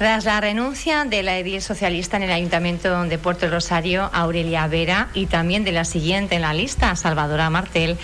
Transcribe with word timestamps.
Tras 0.00 0.24
la 0.24 0.40
renuncia 0.40 1.04
de 1.04 1.22
la 1.22 1.36
edil 1.36 1.60
socialista 1.60 2.16
en 2.16 2.22
el 2.22 2.30
Ayuntamiento 2.30 3.04
de 3.04 3.18
Puerto 3.18 3.50
Rosario, 3.50 4.08
Aurelia 4.14 4.66
Vera, 4.66 5.08
y 5.12 5.26
también 5.26 5.62
de 5.62 5.72
la 5.72 5.84
siguiente 5.84 6.36
en 6.36 6.40
la 6.40 6.54
lista, 6.54 6.96
Salvadora 6.96 7.50
Martel, 7.50 7.98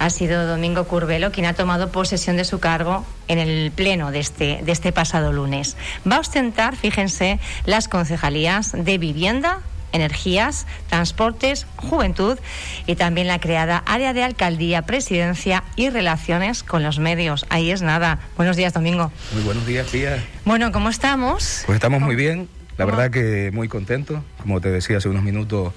ha 0.00 0.10
sido 0.10 0.48
Domingo 0.48 0.88
Curvelo 0.88 1.30
quien 1.30 1.46
ha 1.46 1.54
tomado 1.54 1.92
posesión 1.92 2.36
de 2.36 2.44
su 2.44 2.58
cargo 2.58 3.06
en 3.28 3.38
el 3.38 3.70
pleno 3.70 4.10
de 4.10 4.18
este, 4.18 4.58
de 4.64 4.72
este 4.72 4.90
pasado 4.90 5.32
lunes. 5.32 5.76
Va 6.04 6.16
a 6.16 6.18
ostentar, 6.18 6.74
fíjense, 6.74 7.38
las 7.64 7.86
concejalías 7.86 8.72
de 8.72 8.98
vivienda, 8.98 9.60
energías, 9.96 10.66
transportes, 10.88 11.66
juventud 11.76 12.38
y 12.86 12.94
también 12.94 13.26
la 13.26 13.40
creada 13.40 13.82
área 13.86 14.12
de 14.12 14.22
alcaldía, 14.22 14.82
presidencia 14.82 15.64
y 15.74 15.90
relaciones 15.90 16.62
con 16.62 16.82
los 16.82 16.98
medios. 16.98 17.46
Ahí 17.48 17.70
es 17.70 17.82
nada. 17.82 18.20
Buenos 18.36 18.56
días, 18.56 18.72
Domingo. 18.72 19.10
Muy 19.32 19.42
buenos 19.42 19.66
días, 19.66 19.88
tía. 19.88 20.22
Bueno, 20.44 20.70
¿cómo 20.72 20.88
estamos? 20.88 21.62
Pues 21.66 21.76
estamos 21.76 22.00
muy 22.00 22.14
bien. 22.14 22.48
La 22.78 22.84
verdad 22.84 23.10
que 23.10 23.50
muy 23.52 23.68
contento. 23.68 24.22
Como 24.40 24.60
te 24.60 24.70
decía 24.70 24.98
hace 24.98 25.08
unos 25.08 25.22
minutos, 25.22 25.72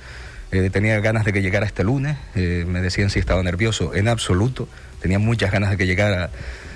eh, 0.51 0.69
tenía 0.69 0.99
ganas 0.99 1.25
de 1.25 1.33
que 1.33 1.41
llegara 1.41 1.65
este 1.65 1.83
lunes. 1.83 2.17
Eh, 2.35 2.65
me 2.67 2.81
decían 2.81 3.09
si 3.09 3.19
estaba 3.19 3.41
nervioso. 3.41 3.95
En 3.95 4.07
absoluto. 4.07 4.67
Tenía 5.01 5.19
muchas 5.19 5.51
ganas 5.51 5.69
de 5.69 5.77
que 5.77 5.87
llegara 5.87 6.29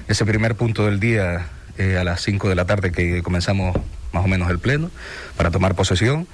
ese 0.07 0.25
primer 0.25 0.55
punto 0.55 0.85
del 0.85 0.99
día 0.99 1.47
eh, 1.77 1.97
a 1.97 2.03
las 2.03 2.21
5 2.21 2.49
de 2.49 2.55
la 2.55 2.65
tarde 2.65 2.91
que 2.91 3.21
comenzamos 3.23 3.75
más 4.11 4.23
o 4.23 4.27
menos 4.27 4.49
el 4.49 4.59
pleno 4.59 4.91
para 5.35 5.51
tomar 5.51 5.75
posesión. 5.75 6.27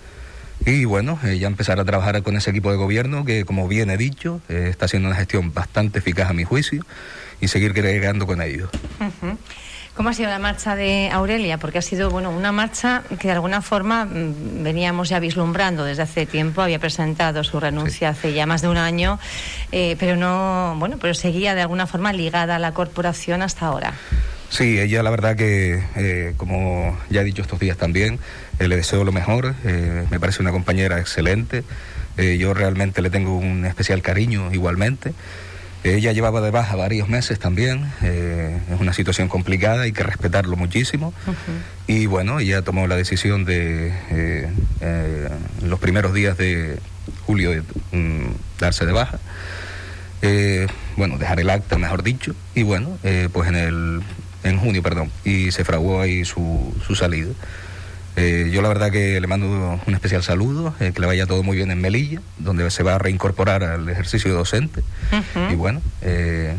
Y 0.66 0.86
bueno, 0.86 1.20
ya 1.24 1.48
empezar 1.48 1.80
a 1.80 1.86
trabajar 1.86 2.22
con 2.22 2.36
ese 2.36 2.50
equipo 2.50 2.70
de 2.72 2.78
gobierno 2.78 3.26
que, 3.26 3.46
como 3.46 3.68
bien 3.68 3.90
he 3.90 3.98
dicho, 3.98 4.42
está 4.50 4.86
haciendo 4.86 5.08
una 5.08 5.18
gestión 5.18 5.54
bastante 5.54 6.00
eficaz 6.00 6.30
a 6.30 6.34
mi 6.34 6.44
juicio 6.44 6.86
y 7.42 7.48
seguir 7.48 7.74
llegando 7.74 8.28
con 8.28 8.42
ellos. 8.42 8.70
¿Cómo 10.00 10.08
ha 10.08 10.14
sido 10.14 10.30
la 10.30 10.40
marcha 10.40 10.78
de 10.78 11.10
Aurelia? 11.12 11.58
Porque 11.58 11.80
ha 11.80 11.82
sido 11.82 12.10
bueno 12.10 12.32
una 12.32 12.54
marcha 12.54 13.04
que 13.20 13.28
de 13.28 13.34
alguna 13.34 13.62
forma 13.62 14.06
mm, 14.06 14.64
veníamos 14.64 15.10
ya 15.10 15.20
vislumbrando 15.20 15.84
desde 15.84 16.04
hace 16.04 16.26
tiempo. 16.26 16.62
Había 16.62 16.80
presentado 16.80 17.44
su 17.44 17.60
renuncia 17.60 18.08
hace 18.08 18.32
ya 18.32 18.46
más 18.46 18.62
de 18.62 18.70
un 18.70 18.78
año, 18.78 19.20
eh, 19.74 19.98
pero 20.00 20.16
no 20.16 20.74
bueno, 20.80 20.98
pero 21.02 21.14
seguía 21.14 21.54
de 21.54 21.64
alguna 21.64 21.86
forma 21.86 22.14
ligada 22.14 22.56
a 22.56 22.60
la 22.60 22.72
corporación 22.74 23.42
hasta 23.42 23.66
ahora. 23.66 23.94
Sí, 24.50 24.80
ella 24.80 25.04
la 25.04 25.10
verdad 25.10 25.36
que, 25.36 25.84
eh, 25.98 26.34
como 26.38 26.98
ya 27.10 27.20
he 27.20 27.24
dicho 27.26 27.42
estos 27.42 27.60
días 27.60 27.76
también, 27.76 28.20
eh, 28.60 28.68
le 28.68 28.76
deseo 28.76 29.04
lo 29.04 29.12
mejor. 29.12 29.56
me 29.64 30.20
parece 30.20 30.42
una 30.42 30.52
compañera 30.52 31.00
excelente. 31.00 31.64
yo 32.18 32.54
realmente 32.54 33.02
le 33.02 33.10
tengo 33.10 33.38
un 33.38 33.66
especial 33.66 34.02
cariño 34.02 34.52
igualmente. 34.54 35.14
Ella 35.84 36.12
llevaba 36.12 36.42
de 36.42 36.52
baja 36.52 36.76
varios 36.76 37.08
meses 37.08 37.40
también, 37.40 37.90
eh, 38.02 38.60
es 38.74 38.82
una 38.82 38.92
situación 38.92 39.30
complicada, 39.30 39.84
hay 39.84 39.94
que 39.94 40.04
respetarlo 40.04 40.58
muchísimo. 40.58 41.14
Y 41.88 42.06
bueno, 42.06 42.42
ella 42.42 42.62
tomó 42.64 42.86
la 42.86 42.98
decisión 42.98 43.46
de, 43.46 43.94
eh, 44.12 44.50
eh, 44.82 45.30
los 45.64 45.80
primeros 45.80 46.14
días 46.14 46.38
de 46.38 46.80
julio, 47.26 47.52
de 47.52 47.62
mm, 47.94 48.34
darse 48.60 48.86
de 48.86 48.92
baja. 48.92 49.20
bueno, 50.98 51.18
dejar 51.18 51.40
el 51.40 51.50
acta, 51.50 51.78
mejor 51.78 52.04
dicho. 52.04 52.36
Y 52.56 52.64
bueno, 52.64 52.98
pues 53.32 53.48
en, 53.48 53.56
el, 53.56 54.02
en 54.44 54.58
junio, 54.58 54.84
perdón, 54.84 55.10
y 55.24 55.52
se 55.52 55.64
fraguó 55.64 56.02
ahí 56.02 56.26
su, 56.26 56.76
su 56.86 56.94
salida. 56.96 57.32
Eh, 58.20 58.50
yo 58.52 58.62
la 58.62 58.68
verdad 58.68 58.92
que 58.92 59.22
le 59.22 59.28
mando 59.28 59.80
un 59.86 59.94
especial 59.94 60.24
saludo, 60.24 60.74
eh, 60.82 60.92
que 60.94 61.00
le 61.00 61.08
vaya 61.08 61.26
todo 61.26 61.42
muy 61.42 61.56
bien 61.56 61.72
en 61.72 61.80
Melilla, 61.80 62.22
donde 62.38 62.70
se 62.70 62.84
va 62.84 62.96
a 62.96 62.98
reincorporar 62.98 63.64
al 63.64 63.88
ejercicio 63.88 64.34
docente. 64.34 64.84
Y 65.50 65.56
bueno, 65.56 65.82
eh, 66.02 66.58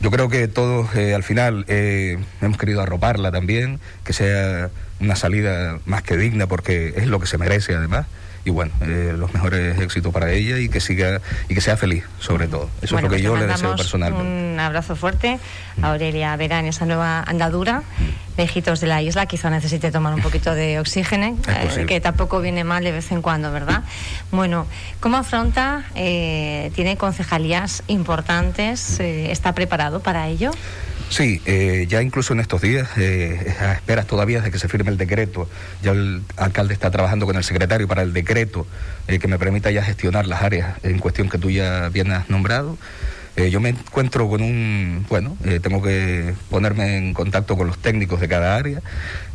yo 0.00 0.10
creo 0.10 0.28
que 0.28 0.46
todos 0.46 0.94
al 0.94 1.22
final 1.22 1.64
hemos 1.66 2.58
querido 2.58 2.82
arroparla 2.82 3.32
también, 3.32 3.80
que 4.04 4.12
sea 4.12 4.68
una 5.00 5.16
salida 5.16 5.78
más 5.86 6.02
que 6.02 6.18
digna, 6.18 6.46
porque 6.46 6.92
es 6.96 7.06
lo 7.06 7.18
que 7.18 7.26
se 7.26 7.38
merece 7.38 7.74
además 7.74 8.06
y 8.44 8.50
bueno, 8.50 8.72
eh, 8.80 9.14
los 9.16 9.32
mejores 9.34 9.78
éxitos 9.78 10.12
para 10.12 10.32
ella 10.32 10.58
y 10.58 10.68
que 10.68 10.80
siga 10.80 11.20
y 11.48 11.54
que 11.54 11.60
sea 11.60 11.76
feliz, 11.76 12.04
sobre 12.18 12.48
todo. 12.48 12.70
Eso 12.80 12.96
es 12.96 13.02
lo 13.02 13.08
que 13.08 13.16
pues 13.16 13.22
yo 13.22 13.36
le 13.36 13.46
deseo 13.46 13.76
personalmente. 13.76 14.26
Un 14.26 14.58
abrazo 14.58 14.96
fuerte 14.96 15.38
a 15.82 15.90
Aurelia 15.92 16.34
Vera 16.36 16.58
en 16.58 16.66
esa 16.66 16.86
nueva 16.86 17.22
andadura. 17.22 17.82
Lejitos 18.38 18.80
de 18.80 18.86
la 18.86 19.02
isla, 19.02 19.26
quizá 19.26 19.50
necesite 19.50 19.90
tomar 19.90 20.14
un 20.14 20.22
poquito 20.22 20.54
de 20.54 20.78
oxígeno, 20.78 21.36
eh, 21.48 21.84
que 21.86 22.00
tampoco 22.00 22.40
viene 22.40 22.64
mal 22.64 22.82
de 22.82 22.92
vez 22.92 23.12
en 23.12 23.20
cuando, 23.20 23.52
¿verdad? 23.52 23.82
Bueno, 24.30 24.66
¿cómo 25.00 25.18
afronta? 25.18 25.84
Eh, 25.94 26.70
¿Tiene 26.74 26.96
concejalías 26.96 27.82
importantes? 27.88 29.00
¿Está 29.00 29.54
preparado 29.54 30.00
para 30.00 30.28
ello? 30.28 30.50
Sí, 31.10 31.42
eh, 31.44 31.86
ya 31.88 32.02
incluso 32.02 32.34
en 32.34 32.40
estos 32.40 32.62
días, 32.62 32.88
eh, 32.96 33.52
a 33.58 33.72
esperas 33.72 34.06
todavía 34.06 34.40
de 34.42 34.52
que 34.52 34.60
se 34.60 34.68
firme 34.68 34.92
el 34.92 34.96
decreto, 34.96 35.48
ya 35.82 35.90
el 35.90 36.22
alcalde 36.36 36.72
está 36.72 36.92
trabajando 36.92 37.26
con 37.26 37.34
el 37.34 37.42
secretario 37.42 37.88
para 37.88 38.02
el 38.02 38.12
decreto 38.12 38.64
eh, 39.08 39.18
que 39.18 39.26
me 39.26 39.36
permita 39.36 39.72
ya 39.72 39.82
gestionar 39.82 40.28
las 40.28 40.42
áreas 40.42 40.78
en 40.84 41.00
cuestión 41.00 41.28
que 41.28 41.36
tú 41.36 41.50
ya 41.50 41.88
bien 41.88 42.12
has 42.12 42.30
nombrado. 42.30 42.78
yo 43.50 43.58
me 43.60 43.70
encuentro 43.70 44.28
con 44.28 44.42
un, 44.42 45.04
bueno, 45.08 45.36
tengo 45.62 45.82
que 45.82 46.34
ponerme 46.48 46.96
en 46.98 47.14
contacto 47.14 47.56
con 47.56 47.66
los 47.66 47.78
técnicos 47.78 48.20
de 48.20 48.28
cada 48.28 48.54
área, 48.54 48.80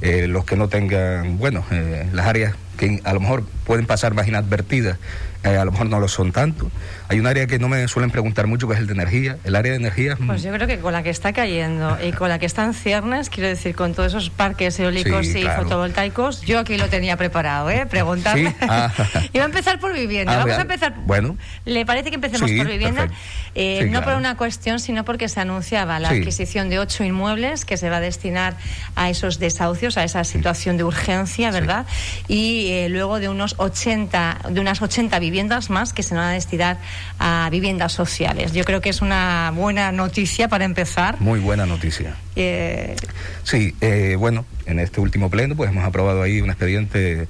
los 0.01 0.45
que 0.45 0.55
no 0.55 0.69
tengan, 0.69 1.37
bueno, 1.39 1.65
las 2.13 2.27
áreas 2.27 2.55
que 2.77 3.01
a 3.03 3.13
lo 3.13 3.19
mejor 3.19 3.43
pueden 3.65 3.85
pasar 3.85 4.13
más 4.13 4.27
inadvertidas 4.27 4.97
eh, 5.45 5.57
a 5.57 5.65
lo 5.65 5.71
mejor 5.71 5.87
no 5.87 5.99
lo 5.99 6.07
son 6.07 6.31
tanto. 6.31 6.71
Hay 7.07 7.19
un 7.19 7.27
área 7.27 7.45
que 7.45 7.59
no 7.59 7.69
me 7.69 7.87
suelen 7.87 8.09
preguntar 8.09 8.47
mucho, 8.47 8.67
que 8.67 8.73
es 8.73 8.79
el 8.79 8.87
de 8.87 8.93
energía. 8.93 9.37
El 9.43 9.55
área 9.55 9.73
de 9.73 9.77
energía... 9.77 10.17
Pues 10.25 10.41
yo 10.41 10.51
creo 10.51 10.67
que 10.67 10.79
con 10.79 10.91
la 10.91 11.03
que 11.03 11.11
está 11.11 11.33
cayendo 11.33 11.99
y 12.03 12.13
con 12.13 12.29
la 12.29 12.39
que 12.39 12.47
está 12.47 12.63
en 12.63 12.73
ciernes, 12.73 13.29
quiero 13.29 13.49
decir, 13.49 13.75
con 13.75 13.93
todos 13.93 14.07
esos 14.07 14.31
parques 14.31 14.79
eólicos 14.79 15.27
y 15.27 15.43
fotovoltaicos, 15.43 16.41
yo 16.41 16.57
aquí 16.57 16.77
lo 16.77 16.87
tenía 16.87 17.15
preparado, 17.15 17.69
¿eh? 17.69 17.85
Preguntarle. 17.87 18.55
Ah. 18.61 18.91
Iba 19.33 19.43
a 19.43 19.47
empezar 19.47 19.79
por 19.79 19.93
vivienda. 19.93 20.33
Ah, 20.33 20.37
Vamos 20.37 20.57
a 20.57 20.61
empezar... 20.61 20.95
Bueno. 21.05 21.37
¿Le 21.65 21.85
parece 21.85 22.09
que 22.09 22.15
empecemos 22.15 22.49
por 22.49 22.67
vivienda? 22.67 23.07
Eh, 23.53 23.87
no 23.91 24.01
por 24.01 24.15
una 24.15 24.35
cuestión, 24.37 24.79
sino 24.79 25.05
porque 25.05 25.29
se 25.29 25.39
anunciaba 25.39 25.99
la 25.99 26.09
adquisición 26.09 26.69
de 26.69 26.79
ocho 26.79 27.03
inmuebles 27.03 27.65
que 27.65 27.77
se 27.77 27.91
va 27.91 27.97
a 27.97 28.01
destinar 28.01 28.55
a 28.95 29.11
esos 29.11 29.37
desahucios, 29.37 29.97
a 29.97 30.03
esa 30.03 30.23
situación 30.23 30.77
de 30.77 30.83
urgencia, 30.83 31.51
¿verdad? 31.51 31.85
Y 32.27 32.64
eh, 32.71 32.89
luego 32.89 33.19
de 33.19 33.29
unos 33.29 33.55
80, 33.57 34.39
de 34.49 34.59
unas 34.59 34.81
80 34.81 35.19
viviendas 35.19 35.35
viviendas 35.35 35.69
más 35.69 35.91
que 35.91 36.01
se 36.01 36.15
van 36.15 36.23
a 36.23 36.31
destinar 36.31 36.77
a 37.19 37.49
viviendas 37.51 37.91
sociales. 37.91 38.53
Yo 38.53 38.63
creo 38.63 38.79
que 38.79 38.89
es 38.89 39.01
una 39.01 39.51
buena 39.53 39.91
noticia 39.91 40.47
para 40.47 40.63
empezar. 40.63 41.19
Muy 41.19 41.41
buena 41.41 41.65
noticia. 41.65 42.15
Eh... 42.37 42.95
Sí, 43.43 43.75
eh, 43.81 44.15
bueno, 44.17 44.45
en 44.65 44.79
este 44.79 45.01
último 45.01 45.29
pleno 45.29 45.57
pues 45.57 45.71
hemos 45.71 45.83
aprobado 45.83 46.21
ahí 46.21 46.39
un 46.39 46.51
expediente 46.51 47.27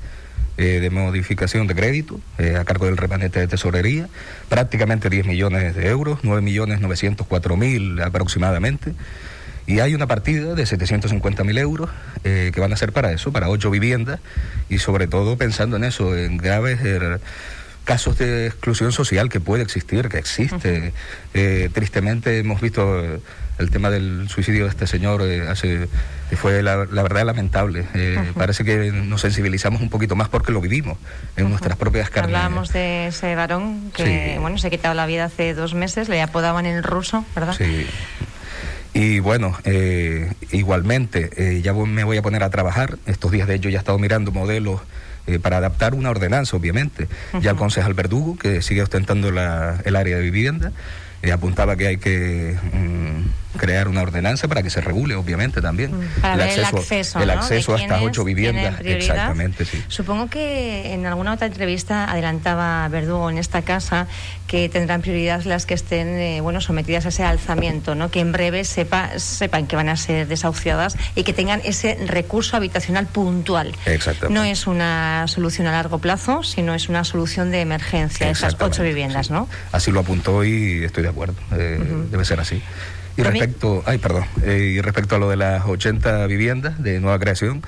eh, 0.58 0.80
de 0.80 0.90
modificación 0.92 1.66
de 1.66 1.74
crédito 1.74 2.20
eh, 2.38 2.58
a 2.60 2.64
cargo 2.64 2.86
del 2.86 2.96
remanente 2.96 3.40
de 3.40 3.48
tesorería, 3.48 4.08
prácticamente 4.50 5.10
10 5.10 5.26
millones 5.26 5.74
de 5.76 5.88
euros, 5.88 6.20
9 6.22 6.44
millones 6.44 6.82
904 6.82 7.58
mil 7.58 8.00
aproximadamente. 8.02 8.94
Y 9.68 9.80
hay 9.80 9.96
una 9.96 10.08
partida 10.08 10.54
de 10.54 10.66
750 10.66 11.44
mil 11.44 11.58
euros 11.58 11.90
que 12.24 12.60
van 12.60 12.72
a 12.72 12.78
ser 12.78 12.92
para 12.92 13.12
eso, 13.12 13.32
para 13.32 13.50
ocho 13.50 13.72
viviendas, 13.72 14.20
y 14.70 14.78
sobre 14.78 15.08
todo 15.08 15.38
pensando 15.38 15.78
en 15.78 15.84
eso, 15.84 16.16
en 16.16 16.38
graves 16.38 16.80
casos 17.86 18.18
de 18.18 18.48
exclusión 18.48 18.92
social 18.92 19.30
que 19.30 19.40
puede 19.40 19.64
existir, 19.64 20.10
que 20.10 20.18
existe. 20.18 20.92
Eh, 21.34 21.70
tristemente 21.72 22.40
hemos 22.40 22.60
visto 22.60 23.00
eh, 23.00 23.20
el 23.60 23.70
tema 23.70 23.90
del 23.90 24.28
suicidio 24.28 24.66
de 24.66 24.72
este 24.72 24.88
señor 24.88 25.22
eh, 25.22 25.48
hace 25.48 25.88
que 26.30 26.36
fue 26.36 26.64
la, 26.64 26.76
verdad 26.76 27.24
lamentable. 27.24 27.86
Parece 28.36 28.66
que 28.66 28.92
nos 28.92 29.22
sensibilizamos 29.22 29.80
un 29.82 29.90
poquito 29.90 30.16
más 30.16 30.28
porque 30.28 30.52
lo 30.52 30.60
vivimos 30.60 30.98
en 31.38 31.50
nuestras 31.50 31.78
propias 31.78 32.10
carnes. 32.10 32.36
Hablábamos 32.36 32.74
de 32.74 33.08
ese 33.08 33.36
varón 33.36 33.92
que 33.96 34.38
bueno 34.42 34.58
se 34.58 34.68
ha 34.68 34.70
quitado 34.72 34.96
la 34.96 35.06
vida 35.06 35.26
hace 35.26 35.54
dos 35.54 35.76
meses, 35.76 36.10
le 36.10 36.22
apodaban 36.24 36.66
el 36.66 36.84
ruso, 36.84 37.24
¿verdad? 37.36 37.54
Sí. 37.56 37.86
Y 38.96 39.20
bueno, 39.20 39.58
igualmente, 40.52 41.62
ya 41.62 41.74
me 41.74 42.04
voy 42.06 42.18
a 42.18 42.22
poner 42.22 42.44
a 42.44 42.50
trabajar. 42.50 42.98
Estos 43.06 43.30
días, 43.30 43.48
de 43.48 43.56
hecho, 43.56 43.68
ya 43.68 43.78
he 43.78 43.80
estado 43.80 44.00
mirando 44.00 44.32
modelos 44.32 44.82
eh, 45.28 45.40
para 45.40 45.58
adaptar 45.58 45.96
una 45.96 46.12
ordenanza, 46.12 46.56
obviamente. 46.56 47.08
Ya 47.42 47.52
el 47.52 47.58
concejal 47.58 47.96
Verdugo, 47.96 48.38
que 48.38 48.62
sigue 48.62 48.84
ostentando 48.84 49.32
la, 49.32 49.82
el 49.84 49.96
área 49.96 50.18
de 50.18 50.22
vivienda, 50.22 50.72
eh, 51.24 51.32
apuntaba 51.32 51.76
que 51.76 51.88
hay 51.88 51.98
que 51.98 52.56
mm, 52.74 53.45
crear 53.58 53.88
una 53.88 54.02
ordenanza 54.02 54.48
para 54.48 54.64
que 54.64 54.70
se 54.70 54.82
regule, 54.82 55.16
obviamente, 55.16 55.62
también. 55.62 55.98
Mm, 55.98 56.22
para 56.22 56.34
el 56.52 56.64
acceso, 56.64 57.20
el 57.20 57.30
acceso, 57.30 57.76
a 57.76 57.80
estas 57.80 58.02
ocho 58.02 58.24
viviendas. 58.24 58.80
Exactamente, 58.84 59.66
sí. 59.66 59.82
Supongo 59.88 60.30
que 60.30 60.94
en 60.94 61.06
alguna 61.06 61.34
otra 61.34 61.48
entrevista 61.48 62.10
adelantaba 62.10 62.88
Verdugo 62.90 63.30
en 63.30 63.38
esta 63.38 63.62
casa 63.62 64.08
que 64.48 64.70
tendrán 64.70 65.02
prioridad 65.02 65.44
las 65.44 65.66
que 65.66 65.74
estén 65.74 66.08
eh, 66.08 66.42
bueno 66.42 66.62
sometidas 66.62 67.06
a 67.06 67.10
ese 67.10 67.24
alzamiento, 67.24 67.96
¿no? 67.96 68.12
que 68.12 68.20
en 68.20 68.32
breve 68.32 68.64
sepa, 68.64 69.18
sepan 69.20 69.68
que 69.68 69.76
van 69.76 69.90
a 69.90 69.98
ser 69.98 70.28
desahuciadas 70.28 70.98
y 71.16 71.24
que 71.24 71.34
tengan 71.34 71.62
ese 71.64 71.98
recurso 72.06 72.56
habitacional 72.56 73.08
puntual. 73.08 73.76
Exactamente. 73.86 74.34
No 74.34 74.44
es 74.44 74.68
una 74.68 75.28
solución 75.28 75.68
a 75.68 75.72
largo 75.72 76.00
plazo, 76.00 76.44
sino 76.44 76.74
es 76.74 76.90
una 76.90 77.04
solución 77.04 77.52
de 77.52 77.62
emergencia, 77.62 78.30
esas 78.30 78.56
ocho 78.60 78.84
viviendas, 78.84 79.32
¿no? 79.32 79.50
Así 79.72 79.92
lo 79.92 80.02
apuntó 80.02 80.44
y 80.44 80.84
estoy 80.84 81.04
de 81.04 81.10
acuerdo, 81.10 81.36
eh, 81.58 81.80
debe 82.12 82.26
ser 82.26 82.40
así. 82.40 82.62
Y 83.18 83.24
respecto, 83.24 83.84
ay, 83.86 83.98
perdón, 83.98 84.26
eh, 84.44 84.74
y 84.76 84.82
respecto 84.82 85.16
a 85.16 85.20
lo 85.20 85.30
de 85.30 85.38
las 85.38 85.66
80 85.66 86.28
viviendas 86.28 86.82
de 86.82 87.00
nueva 87.00 87.20
creación, 87.20 87.62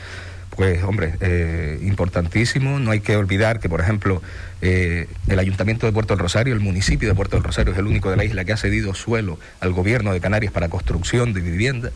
Pues 0.58 0.84
hombre, 0.84 1.14
eh, 1.22 1.78
importantísimo. 1.84 2.80
No 2.80 2.90
hay 2.90 3.00
que 3.00 3.16
olvidar 3.16 3.60
que, 3.60 3.70
por 3.70 3.80
ejemplo, 3.80 4.24
eh, 4.64 5.08
el 5.28 5.38
Ayuntamiento 5.38 5.86
de 5.86 5.92
Puerto 5.92 6.16
del 6.16 6.20
Rosario, 6.20 6.56
el 6.56 6.60
municipio 6.62 7.08
de 7.08 7.14
Puerto 7.14 7.36
del 7.38 7.44
Rosario 7.44 7.74
es 7.74 7.78
el 7.78 7.86
único 7.86 8.10
de 8.10 8.18
la 8.18 8.24
isla 8.26 8.44
que 8.44 8.54
ha 8.54 8.58
cedido 8.58 8.96
suelo 8.96 9.38
al 9.60 9.72
gobierno 9.72 10.14
de 10.14 10.20
Canarias 10.20 10.52
para 10.52 10.68
construcción 10.68 11.32
de 11.34 11.42
vivienda. 11.42 11.92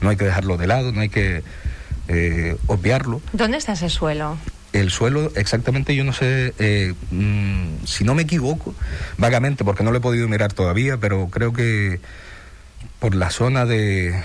No 0.00 0.08
hay 0.08 0.16
que 0.16 0.24
dejarlo 0.24 0.56
de 0.56 0.66
lado, 0.66 0.92
no 0.92 1.02
hay 1.02 1.10
que 1.10 1.42
eh, 2.08 2.56
obviarlo. 2.68 3.20
¿Dónde 3.34 3.58
está 3.58 3.74
ese 3.74 3.90
suelo? 3.90 4.38
El 4.72 4.90
suelo, 4.90 5.30
exactamente, 5.36 5.94
yo 5.94 6.02
no 6.02 6.14
sé, 6.14 6.54
mm, 7.10 7.84
si 7.84 8.04
no 8.04 8.14
me 8.14 8.22
equivoco, 8.22 8.74
vagamente, 9.18 9.62
porque 9.62 9.84
no 9.84 9.90
lo 9.90 9.98
he 9.98 10.00
podido 10.00 10.26
mirar 10.26 10.54
todavía, 10.54 10.96
pero 10.96 11.28
creo 11.28 11.52
que 11.52 12.00
por 12.98 13.14
la 13.14 13.30
zona 13.30 13.66
de 13.66 14.22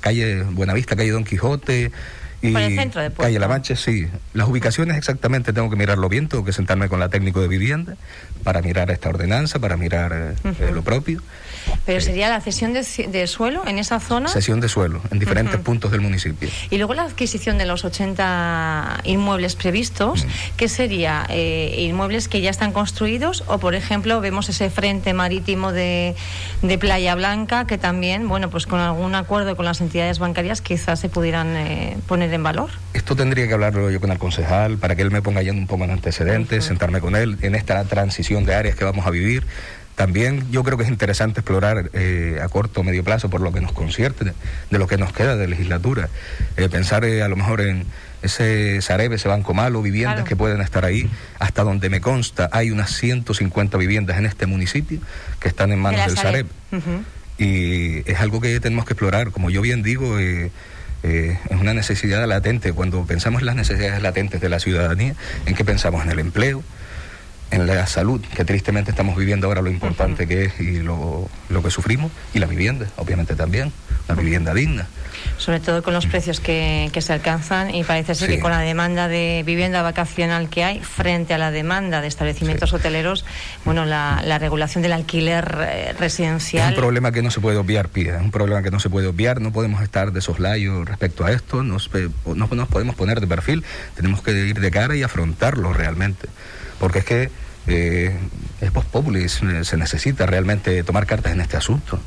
calle 0.00 0.42
Buenavista, 0.42 0.96
calle 0.96 1.10
Don 1.10 1.24
Quijote, 1.24 1.92
y 2.40 2.52
por 2.52 2.62
el 2.62 2.76
centro 2.76 3.02
de 3.02 3.10
Puerto. 3.10 3.22
Calle 3.24 3.38
La 3.38 3.48
Mancha, 3.48 3.74
sí. 3.74 4.06
Las 4.32 4.48
ubicaciones 4.48 4.96
exactamente 4.96 5.52
tengo 5.52 5.68
que 5.70 5.76
mirarlo 5.76 6.08
bien, 6.08 6.28
tengo 6.28 6.44
que 6.44 6.52
sentarme 6.52 6.88
con 6.88 7.00
la 7.00 7.08
técnico 7.08 7.40
de 7.40 7.48
vivienda 7.48 7.96
para 8.44 8.62
mirar 8.62 8.90
esta 8.90 9.08
ordenanza, 9.08 9.58
para 9.58 9.76
mirar 9.76 10.36
eh, 10.44 10.70
lo 10.72 10.82
propio. 10.82 11.20
Pero 11.84 12.00
sería 12.00 12.28
la 12.28 12.40
cesión 12.40 12.72
de, 12.72 12.82
de 12.82 13.26
suelo 13.26 13.66
en 13.66 13.78
esa 13.78 14.00
zona 14.00 14.28
Sesión 14.28 14.60
de 14.60 14.68
suelo 14.68 15.00
en 15.10 15.18
diferentes 15.18 15.58
puntos 15.60 15.90
del 15.90 16.00
municipio. 16.00 16.48
y 16.70 16.76
luego 16.76 16.94
la 16.94 17.02
adquisición 17.02 17.58
de 17.58 17.66
los 17.66 17.84
80 17.84 19.00
inmuebles 19.04 19.56
previstos, 19.56 20.26
¿qué 20.56 20.68
sería? 20.68 21.26
Eh, 21.28 21.86
¿Inmuebles 21.88 22.28
que 22.28 22.40
ya 22.40 22.50
están 22.50 22.72
construidos 22.72 23.44
o, 23.46 23.58
por 23.58 23.74
ejemplo, 23.74 24.20
vemos 24.20 24.48
ese 24.48 24.70
frente 24.70 25.14
marítimo 25.14 25.72
de, 25.72 26.14
de 26.62 26.78
Playa 26.78 27.14
Blanca 27.14 27.66
que 27.66 27.78
también, 27.78 28.28
bueno, 28.28 28.50
pues 28.50 28.66
con 28.66 28.80
algún 28.80 29.14
acuerdo 29.14 29.56
con 29.56 29.64
las 29.64 29.80
entidades 29.80 30.18
bancarias 30.18 30.60
quizás 30.60 31.00
se 31.00 31.08
pudieran 31.08 31.56
eh, 31.56 31.96
poner 32.06 32.32
en 32.32 32.42
valor? 32.42 32.70
Esto 32.94 33.16
tendría 33.16 33.46
que 33.46 33.54
hablarlo 33.54 33.90
yo 33.90 34.00
con 34.00 34.10
el 34.10 34.18
concejal 34.18 34.78
para 34.78 34.96
que 34.96 35.02
él 35.02 35.10
me 35.10 35.22
ponga 35.22 35.42
ya 35.42 35.52
un 35.52 35.66
poco 35.66 35.84
en 35.84 35.90
antecedentes, 35.90 36.64
sentarme 36.64 37.00
con 37.00 37.16
él 37.16 37.38
en 37.42 37.54
esta 37.54 37.84
transición 37.84 38.44
de 38.44 38.54
áreas 38.54 38.76
que 38.76 38.84
vamos 38.84 39.06
a 39.06 39.10
vivir. 39.10 39.46
También 39.98 40.46
yo 40.52 40.62
creo 40.62 40.78
que 40.78 40.84
es 40.84 40.90
interesante 40.90 41.40
explorar 41.40 41.90
eh, 41.92 42.38
a 42.40 42.48
corto 42.48 42.82
o 42.82 42.84
medio 42.84 43.02
plazo, 43.02 43.28
por 43.28 43.40
lo 43.40 43.50
que 43.50 43.60
nos 43.60 43.72
concierte, 43.72 44.26
de, 44.70 44.78
lo 44.78 44.86
que 44.86 44.96
nos 44.96 45.12
queda 45.12 45.34
de 45.34 45.48
legislatura, 45.48 46.08
eh, 46.56 46.68
pensar 46.68 47.04
eh, 47.04 47.24
a 47.24 47.26
lo 47.26 47.34
mejor 47.34 47.60
en 47.60 47.84
ese 48.22 48.80
Sareb, 48.80 49.12
ese 49.12 49.26
Banco 49.26 49.54
Malo, 49.54 49.82
viviendas 49.82 50.14
Claro. 50.14 50.28
que 50.28 50.36
pueden 50.36 50.60
estar 50.60 50.84
ahí. 50.84 51.10
Hasta 51.40 51.64
donde 51.64 51.90
me 51.90 52.00
consta, 52.00 52.48
hay 52.52 52.70
unas 52.70 52.92
150 52.94 53.76
viviendas 53.76 54.18
en 54.18 54.26
este 54.26 54.46
municipio 54.46 55.00
que 55.40 55.48
están 55.48 55.72
en 55.72 55.80
manos 55.80 56.06
del 56.06 56.16
Sareb. 56.16 56.46
Y 57.36 58.08
es 58.08 58.20
algo 58.20 58.40
que 58.40 58.60
tenemos 58.60 58.84
que 58.84 58.92
explorar. 58.92 59.32
Como 59.32 59.50
yo 59.50 59.62
bien 59.62 59.82
digo, 59.82 60.20
eh, 60.20 60.52
eh, 61.02 61.38
es 61.50 61.60
una 61.60 61.74
necesidad 61.74 62.24
latente. 62.28 62.72
Cuando 62.72 63.04
pensamos 63.04 63.42
en 63.42 63.46
las 63.46 63.56
necesidades 63.56 64.00
latentes 64.00 64.40
de 64.40 64.48
la 64.48 64.60
ciudadanía, 64.60 65.14
¿en 65.46 65.54
qué 65.56 65.64
pensamos? 65.64 66.04
En 66.04 66.10
el 66.10 66.20
empleo, 66.20 66.62
en 67.50 67.66
la 67.66 67.86
salud, 67.86 68.20
que 68.34 68.44
tristemente 68.44 68.90
estamos 68.90 69.16
viviendo 69.16 69.46
ahora 69.46 69.62
lo 69.62 69.70
importante 69.70 70.26
que 70.26 70.44
es 70.44 70.60
y 70.60 70.80
lo, 70.80 71.28
lo 71.48 71.62
que 71.62 71.70
sufrimos, 71.70 72.10
y 72.34 72.38
la 72.40 72.46
vivienda, 72.46 72.86
obviamente 72.96 73.34
también, 73.34 73.72
una 74.08 74.20
vivienda 74.20 74.52
digna. 74.54 74.86
sobre 75.36 75.58
todo 75.60 75.82
con 75.82 75.92
los 75.94 76.06
precios 76.06 76.40
que, 76.40 76.90
que 76.92 77.00
se 77.02 77.12
alcanzan 77.12 77.74
y 77.74 77.84
parece 77.84 78.14
ser 78.14 78.28
Sí. 78.28 78.36
que 78.36 78.40
con 78.40 78.50
la 78.50 78.60
demanda 78.60 79.08
de 79.08 79.42
vivienda 79.46 79.82
vacacional 79.82 80.48
que 80.48 80.62
hay 80.64 80.80
frente 80.80 81.34
a 81.34 81.38
la 81.38 81.50
demanda 81.50 82.00
de 82.00 82.06
establecimientos 82.08 82.70
Sí. 82.70 82.76
hoteleros, 82.76 83.24
bueno, 83.64 83.84
la, 83.84 84.22
la 84.24 84.38
regulación 84.38 84.82
del 84.82 84.92
alquiler 84.92 85.58
eh, 85.68 85.90
Es 85.90 85.98
residencial. 85.98 86.70
un 86.70 86.76
problema 86.76 87.12
que 87.12 87.22
no 87.22 87.30
se 87.30 87.40
puede 87.40 87.56
obviar, 87.56 87.88
Pía, 87.88 88.16
es 88.16 88.22
un 88.22 88.30
problema 88.30 88.62
que 88.62 88.70
no 88.70 88.78
se 88.80 88.90
puede 88.90 89.06
obviar, 89.08 89.40
no 89.40 89.52
podemos 89.52 89.82
estar 89.82 90.12
de 90.12 90.20
soslayo 90.20 90.84
respecto 90.84 91.24
a 91.24 91.32
esto, 91.32 91.62
pe- 91.90 92.08
no 92.34 92.48
nos 92.50 92.68
podemos 92.68 92.94
poner 92.94 93.20
de 93.20 93.26
perfil, 93.26 93.64
tenemos 93.96 94.22
que 94.22 94.32
ir 94.32 94.60
de 94.60 94.70
cara 94.70 94.94
y 94.96 95.02
afrontarlo 95.02 95.72
realmente, 95.72 96.28
porque 96.78 97.00
es 97.00 97.04
que 97.04 97.30
eh, 97.70 98.16
es 98.62 98.70
post 98.70 98.88
se 99.62 99.76
necesita 99.76 100.24
realmente 100.24 100.82
tomar 100.84 101.04
cartas 101.04 101.32
en 101.32 101.40
este 101.42 101.58
asunto. 101.58 102.00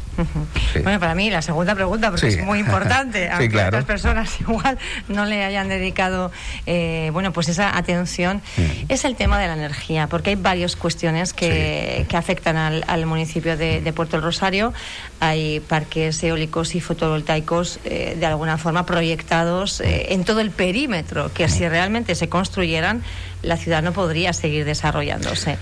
Sí. 0.73 0.79
Bueno, 0.79 0.99
para 0.99 1.13
mí 1.15 1.29
la 1.29 1.41
segunda 1.43 1.75
pregunta, 1.75 2.09
porque 2.09 2.31
Sí. 2.31 2.39
es 2.39 2.43
muy 2.45 2.59
importante, 2.59 3.25
Sí, 3.25 3.29
aunque 3.31 3.49
claro. 3.49 3.67
otras 3.69 3.85
personas 3.85 4.39
igual 4.41 4.77
no 5.07 5.25
le 5.25 5.43
hayan 5.45 5.69
dedicado, 5.69 6.31
eh, 6.65 7.11
bueno, 7.13 7.31
pues 7.31 7.47
esa 7.47 7.77
atención, 7.77 8.41
Mm. 8.57 8.61
es 8.89 9.05
el 9.05 9.15
tema 9.15 9.37
de 9.39 9.47
la 9.47 9.53
energía, 9.53 10.07
porque 10.07 10.31
hay 10.31 10.35
varias 10.35 10.75
cuestiones 10.75 11.31
que, 11.33 12.05
que 12.09 12.17
afectan 12.17 12.57
al, 12.57 12.83
al 12.87 13.05
municipio 13.05 13.55
de, 13.55 13.79
de 13.81 13.93
Puerto 13.93 14.17
del 14.17 14.23
Rosario. 14.23 14.73
Hay 15.19 15.59
parques 15.59 16.21
eólicos 16.23 16.73
y 16.75 16.81
fotovoltaicos 16.81 17.79
eh, 17.85 18.17
de 18.19 18.25
alguna 18.25 18.57
forma 18.57 18.85
proyectados 18.87 19.79
eh, 19.81 20.07
en 20.09 20.23
todo 20.25 20.41
el 20.41 20.49
perímetro, 20.51 21.31
que 21.33 21.47
si 21.49 21.67
realmente 21.69 22.15
se 22.15 22.27
construyeran, 22.29 23.03
la 23.41 23.57
ciudad 23.57 23.81
no 23.81 23.93
podría 23.93 24.33
seguir 24.33 24.65
desarrollándose. 24.65 25.57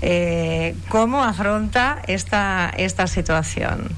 Eh, 0.00 0.74
¿Cómo 0.88 1.22
afronta 1.22 2.02
esta, 2.06 2.72
esta 2.76 3.06
situación? 3.06 3.90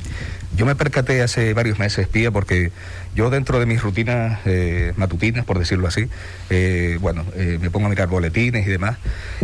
Yo 0.57 0.67
me 0.67 0.77
percaté 0.77 1.21
hace 1.21 1.53
varios 1.53 1.81
meses, 1.81 2.07
Pía, 2.07 2.31
porque 2.31 2.71
yo 3.17 3.29
dentro 3.29 3.59
de 3.59 3.67
mis 3.67 3.83
rutinas 3.83 4.39
eh, 4.45 4.93
matutinas, 4.97 5.45
por 5.45 5.59
decirlo 5.59 5.89
así, 5.89 6.09
eh, 6.49 6.97
bueno, 7.01 7.25
eh, 7.35 7.59
me 7.61 7.71
pongo 7.71 7.87
a 7.87 7.89
mirar 7.91 8.07
boletines 8.07 8.65
y 8.65 8.71
demás, 8.71 8.99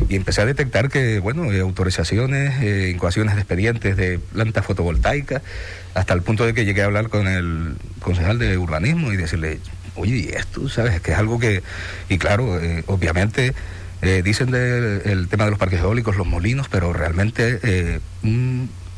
y 0.08 0.14
empecé 0.14 0.42
a 0.42 0.46
detectar 0.46 0.88
que, 0.88 1.18
bueno, 1.18 1.50
autorizaciones, 1.62 2.62
incoaciones 2.92 3.34
de 3.34 3.40
expedientes 3.40 3.96
de 3.96 4.20
plantas 4.20 4.64
fotovoltaicas, 4.64 5.42
hasta 5.94 6.14
el 6.14 6.22
punto 6.22 6.46
de 6.46 6.54
que 6.54 6.64
llegué 6.64 6.82
a 6.82 6.84
hablar 6.84 7.08
con 7.08 7.26
el 7.26 7.74
concejal 8.00 8.38
de 8.38 8.56
urbanismo 8.56 9.12
y 9.12 9.16
decirle, 9.16 9.58
oye, 9.96 10.16
¿y 10.16 10.28
esto? 10.28 10.68
¿Sabes? 10.68 10.94
Es 10.94 11.00
que 11.00 11.12
es 11.12 11.18
algo 11.18 11.38
que, 11.38 11.62
y 12.08 12.18
claro, 12.18 12.60
eh, 12.60 12.84
obviamente... 12.86 13.54
eh, 14.02 14.22
dicen 14.24 14.50
del 14.50 15.02
el 15.04 15.28
tema 15.28 15.44
de 15.44 15.50
los 15.50 15.58
parques 15.58 15.80
eólicos, 15.80 16.16
los 16.16 16.26
molinos, 16.26 16.68
pero 16.70 16.94
realmente 16.94 17.60
eh, 17.62 18.00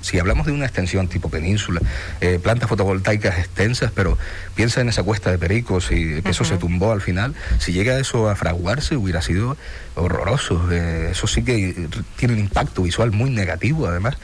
si 0.00 0.19
hablamos 0.19 0.47
de 0.47 0.53
una 0.53 0.65
extensión 0.65 1.09
tipo 1.09 1.29
península, 1.29 1.81
eh, 2.21 2.39
plantas 2.41 2.69
fotovoltaicas 2.69 3.37
extensas, 3.39 3.91
pero 3.93 4.17
piensa 4.55 4.81
en 4.81 4.89
esa 4.89 5.03
cuesta 5.03 5.31
de 5.31 5.39
Pericos 5.39 5.91
y 5.91 6.23
que 6.23 6.31
eso 6.31 6.44
se 6.44 6.56
tumbó 6.56 6.93
al 6.93 7.00
final, 7.00 7.35
si 7.59 7.73
llega 7.73 7.99
eso 7.99 8.29
a 8.29 8.37
fraguarse 8.37 8.97
hubiera 8.97 9.23
sido 9.23 9.56
horroroso. 9.97 10.69
eh, 10.71 11.09
eso 11.11 11.27
sí 11.27 11.43
que 11.43 11.88
tiene 12.17 12.35
un 12.35 12.41
impacto 12.41 12.83
visual 12.83 13.11
muy 13.11 13.31
negativo 13.31 13.88
además. 13.88 14.17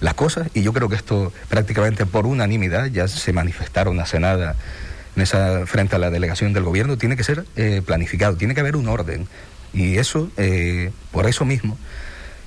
Las 0.00 0.14
cosas, 0.14 0.48
y 0.54 0.62
yo 0.62 0.72
creo 0.72 0.88
que 0.88 0.96
esto 0.96 1.32
prácticamente 1.48 2.06
por 2.06 2.26
unanimidad 2.26 2.86
ya 2.86 3.08
se 3.08 3.32
manifestaron 3.32 3.98
hace 4.00 4.18
nada 4.20 4.54
en 5.16 5.22
esa, 5.22 5.66
frente 5.66 5.96
a 5.96 5.98
la 5.98 6.10
delegación 6.10 6.52
del 6.52 6.64
gobierno, 6.64 6.96
tiene 6.98 7.16
que 7.16 7.24
ser 7.24 7.44
eh, 7.56 7.82
planificado, 7.84 8.36
tiene 8.36 8.54
que 8.54 8.60
haber 8.60 8.76
un 8.76 8.88
orden. 8.88 9.26
Y 9.72 9.98
eso, 9.98 10.30
eh, 10.36 10.90
por 11.10 11.28
eso 11.28 11.44
mismo, 11.44 11.78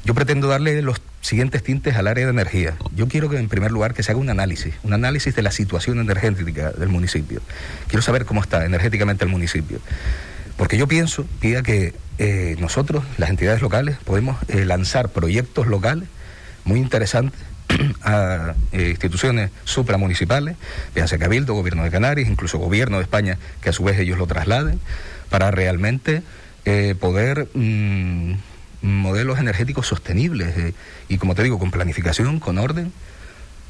yo 0.06 0.14
pretendo 0.14 0.48
darle 0.48 0.82
los 0.82 1.02
siguientes 1.22 1.64
tintes 1.64 1.96
al 1.96 2.08
área 2.08 2.26
de 2.26 2.32
energía. 2.32 2.76
Yo 2.96 3.08
quiero 3.08 3.30
que, 3.30 3.38
en 3.38 3.48
primer 3.48 3.72
lugar, 3.72 3.94
que 3.94 4.04
se 4.04 4.12
haga 4.12 4.20
un 4.20 4.30
análisis, 4.30 4.74
un 4.84 4.94
análisis 4.94 5.36
de 5.36 5.42
la 5.42 5.52
situación 5.52 6.00
energética 6.00 6.72
del 6.72 6.90
municipio. 6.90 7.42
Quiero 7.88 8.02
saber 8.02 8.26
cómo 8.26 8.42
está 8.42 8.66
energéticamente 8.66 9.24
el 9.24 9.32
municipio. 9.32 9.80
Porque 10.58 10.78
yo 10.78 10.88
pienso, 10.88 11.26
Pía, 11.40 11.64
que 11.64 11.94
eh, 12.18 12.58
nosotros, 12.60 13.04
las 13.18 13.30
entidades 13.30 13.62
locales, 13.62 13.98
podemos 14.04 14.38
lanzar 14.50 15.10
proyectos 15.10 15.68
locales 15.68 16.10
muy 16.66 16.80
interesantes 16.80 17.40
a 18.04 18.54
eh, 18.72 18.90
instituciones 18.90 19.52
supramunicipales, 19.64 20.56
ya 20.96 21.08
sea 21.08 21.18
Cabildo, 21.18 21.54
Gobierno 21.54 21.84
de 21.84 21.92
Canarias, 21.92 22.30
incluso 22.30 22.58
Gobierno 22.58 22.98
de 22.98 23.04
España, 23.04 23.38
que 23.62 23.70
a 23.70 23.74
su 23.74 23.84
vez 23.84 24.00
ellos 24.00 24.18
lo 24.18 24.28
trasladen, 24.28 24.80
para 25.30 25.52
realmente 25.52 26.24
eh, 26.66 26.96
poder 27.00 27.48
mm, 27.54 28.34
modelos 28.82 29.40
energéticos 29.40 29.88
sostenibles 29.88 30.58
eh, 30.58 30.74
y, 31.10 31.18
como 31.18 31.36
te 31.36 31.44
digo, 31.44 31.60
con 31.60 31.72
planificación, 31.72 32.40
con 32.40 32.58
orden. 32.58 32.92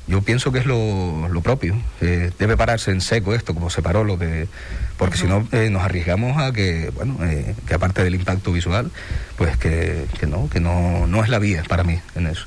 Yo 0.07 0.21
pienso 0.21 0.51
que 0.51 0.59
es 0.59 0.65
lo, 0.65 1.29
lo 1.29 1.41
propio. 1.41 1.75
Eh, 2.01 2.31
debe 2.37 2.57
pararse 2.57 2.91
en 2.91 2.99
seco 3.01 3.33
esto, 3.33 3.53
como 3.53 3.69
se 3.69 3.81
paró 3.81 4.03
lo 4.03 4.17
de... 4.17 4.47
Porque 4.97 5.17
si 5.17 5.25
no, 5.25 5.47
eh, 5.51 5.69
nos 5.69 5.81
arriesgamos 5.83 6.37
a 6.37 6.51
que, 6.53 6.91
bueno, 6.93 7.17
eh, 7.23 7.55
que 7.67 7.73
aparte 7.73 8.03
del 8.03 8.13
impacto 8.15 8.51
visual, 8.51 8.91
pues 9.37 9.57
que, 9.57 10.05
que 10.19 10.27
no, 10.27 10.47
que 10.49 10.59
no, 10.59 11.07
no 11.07 11.23
es 11.23 11.29
la 11.29 11.39
vía 11.39 11.63
para 11.67 11.83
mí 11.83 11.99
en 12.15 12.27
eso. 12.27 12.45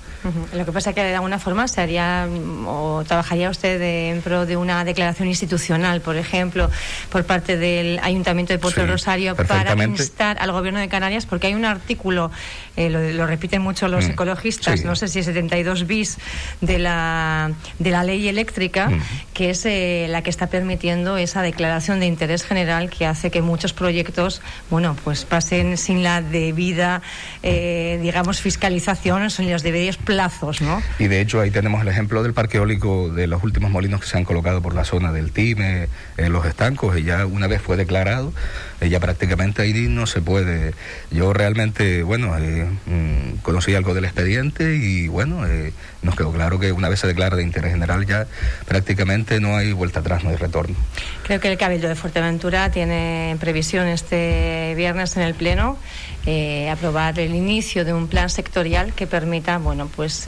Lo 0.53 0.65
que 0.65 0.73
pasa 0.73 0.91
es 0.91 0.97
que 0.97 1.05
de 1.05 1.15
alguna 1.15 1.39
forma 1.39 1.69
se 1.69 1.81
haría 1.81 2.27
mm, 2.29 2.67
o 2.67 3.05
trabajaría 3.07 3.49
usted 3.49 3.79
de- 3.79 4.11
en 4.11 4.23
pro 4.23 4.45
de 4.45 4.57
una 4.57 4.85
declaración 4.85 5.29
institucional, 5.29 6.01
por 6.01 6.17
ejemplo, 6.17 6.69
por 7.11 7.25
parte 7.25 7.57
del 7.57 8.01
Ayuntamiento 8.03 8.53
de 8.53 8.59
Puerto 8.59 8.81
Sí, 8.81 8.87
Rosario 8.89 9.37
para 9.37 9.73
instar 9.85 10.39
al 10.41 10.51
Gobierno 10.51 10.81
de 10.81 10.89
Canarias, 10.89 11.27
porque 11.27 11.47
hay 11.49 11.55
un 11.55 11.65
artículo, 11.65 12.33
eh, 12.77 12.91
lo, 12.91 13.01
lo 13.13 13.27
repiten 13.27 13.63
mucho 13.63 13.87
los 13.89 14.07
Mm, 14.09 14.11
ecologistas, 14.13 14.81
sí. 14.81 14.87
no 14.87 14.97
sé 14.97 15.07
si 15.09 15.21
es 15.21 15.27
72 15.27 15.87
bis 15.87 16.19
de 16.61 16.79
la 16.81 17.46
la, 17.49 17.57
de 17.79 17.91
la 17.91 18.05
ley 18.05 18.29
eléctrica, 18.29 18.91
que 19.35 19.51
es 19.51 19.65
eh, 19.67 20.07
la 20.09 20.23
que 20.23 20.31
está 20.31 20.49
permitiendo 20.49 21.17
esa 21.17 21.43
declaración 21.43 22.01
de 22.01 22.07
interés 22.07 22.45
general 22.45 22.91
que 22.91 23.07
hace 23.07 23.31
que 23.31 23.43
muchos 23.43 23.73
proyectos, 23.73 24.43
bueno, 24.71 24.97
pues 25.05 25.25
pasen 25.25 25.77
sin 25.77 26.03
la 26.03 26.23
debida, 26.23 27.03
eh, 27.43 27.99
digamos, 28.03 28.41
fiscalización, 28.41 29.31
sin 29.31 29.51
los 29.51 29.63
debidos 29.63 29.97
plazos, 29.97 30.61
¿no? 30.61 30.83
Y 30.99 31.09
de 31.09 31.21
hecho 31.21 31.41
ahí 31.41 31.51
tenemos 31.51 31.83
el 31.83 31.89
ejemplo 31.89 32.23
del 32.23 32.35
parque 32.35 32.59
eólico 32.59 33.11
de 33.11 33.27
los 33.27 33.43
últimos 33.43 33.71
molinos 33.71 34.01
que 34.01 34.07
se 34.07 34.17
han 34.17 34.25
colocado 34.25 34.63
por 34.63 34.75
la 34.75 34.85
zona 34.85 35.13
del 35.13 35.33
Time, 35.33 35.89
en 36.17 36.33
los 36.33 36.47
estancos, 36.47 36.97
y 36.99 37.03
ya 37.03 37.27
una 37.27 37.47
vez 37.47 37.61
fue 37.63 37.77
declarado, 37.77 38.33
ya 38.81 39.01
prácticamente 39.01 39.63
ahí 39.63 39.73
no 39.89 40.07
se 40.07 40.21
puede. 40.21 40.75
Yo 41.11 41.33
realmente, 41.33 42.03
bueno, 42.03 42.37
eh, 42.39 42.67
mm, 42.87 43.39
conocí 43.43 43.75
algo 43.75 43.95
del 43.95 44.05
expediente 44.05 44.77
y 44.77 45.09
bueno, 45.09 45.47
eh, 45.47 45.73
nos 46.03 46.17
quedó 46.17 46.33
claro 46.33 46.59
que 46.59 46.73
una 46.73 46.89
vez 46.89 47.01
se 47.01 47.07
declara 47.07 47.36
de 47.37 47.43
interés 47.43 47.73
general 47.73 48.07
ya 48.07 48.27
prácticamente 48.67 49.41
no 49.41 49.57
hay 49.57 49.73
vuelta 49.73 50.01
atrás, 50.01 50.25
no 50.25 50.31
hay 50.31 50.37
retorno. 50.37 50.77
Creo 51.25 51.41
que 51.41 51.49
el 51.49 51.59
Cabildo 51.59 51.89
de 51.89 51.95
Fuerteventura 51.95 52.71
tiene 52.71 53.37
previsión 53.41 53.87
este 53.87 54.75
viernes 54.77 55.17
en 55.17 55.23
el 55.23 55.35
Pleno 55.35 55.79
eh, 56.27 56.69
aprobar 56.71 57.19
el 57.21 57.35
inicio 57.35 57.85
de 57.85 57.93
un 57.93 58.09
plan 58.09 58.29
sectorial 58.31 58.93
que 58.95 59.07
permita, 59.07 59.59
bueno, 59.59 59.89
pues 59.95 60.27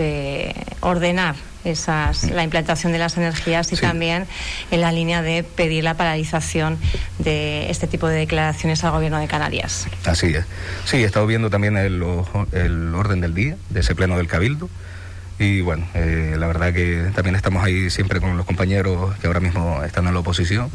ordenar 0.80 1.34
esas, 1.64 2.30
la 2.30 2.44
implantación 2.44 2.92
de 2.92 2.98
las 2.98 3.16
energías 3.16 3.72
y 3.72 3.76
también 3.76 4.26
en 4.70 4.80
la 4.80 4.92
línea 4.92 5.22
de 5.22 5.42
pedir 5.42 5.84
la 5.84 5.94
paralización 5.94 6.78
de 7.18 7.70
este 7.70 7.86
tipo 7.86 8.06
de 8.06 8.16
declaraciones 8.16 8.84
al 8.84 8.92
Gobierno 8.92 9.18
de 9.18 9.26
Canarias. 9.26 9.86
Así 10.04 10.28
es. 10.28 10.44
Sí, 10.84 10.98
he 10.98 11.04
estado 11.04 11.26
viendo 11.26 11.50
también 11.50 11.76
el, 11.76 12.02
el 12.52 12.94
orden 12.94 13.20
del 13.20 13.34
día 13.34 13.56
de 13.70 13.80
ese 13.80 13.94
pleno 13.94 14.16
del 14.16 14.28
Cabildo. 14.28 14.68
Y 15.38 15.60
bueno, 15.60 15.86
eh, 15.94 16.34
la 16.36 16.48
verdad 16.48 16.72
que 16.72 17.10
también 17.14 17.36
estamos 17.36 17.62
ahí 17.62 17.90
siempre 17.90 18.20
con 18.20 18.36
los 18.36 18.44
compañeros 18.44 19.16
que 19.18 19.28
ahora 19.28 19.38
mismo 19.38 19.84
están 19.84 20.08
en 20.08 20.14
la 20.14 20.20
oposición 20.20 20.68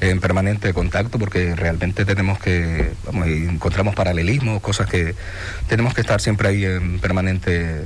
en 0.00 0.20
permanente 0.20 0.74
contacto 0.74 1.18
porque 1.18 1.54
realmente 1.56 2.04
tenemos 2.04 2.38
que, 2.38 2.92
vamos, 3.06 3.26
encontramos 3.28 3.94
paralelismos, 3.94 4.60
cosas 4.60 4.88
que 4.88 5.14
tenemos 5.68 5.94
que 5.94 6.02
estar 6.02 6.20
siempre 6.20 6.48
ahí 6.48 6.64
en 6.66 7.00
permanente, 7.00 7.82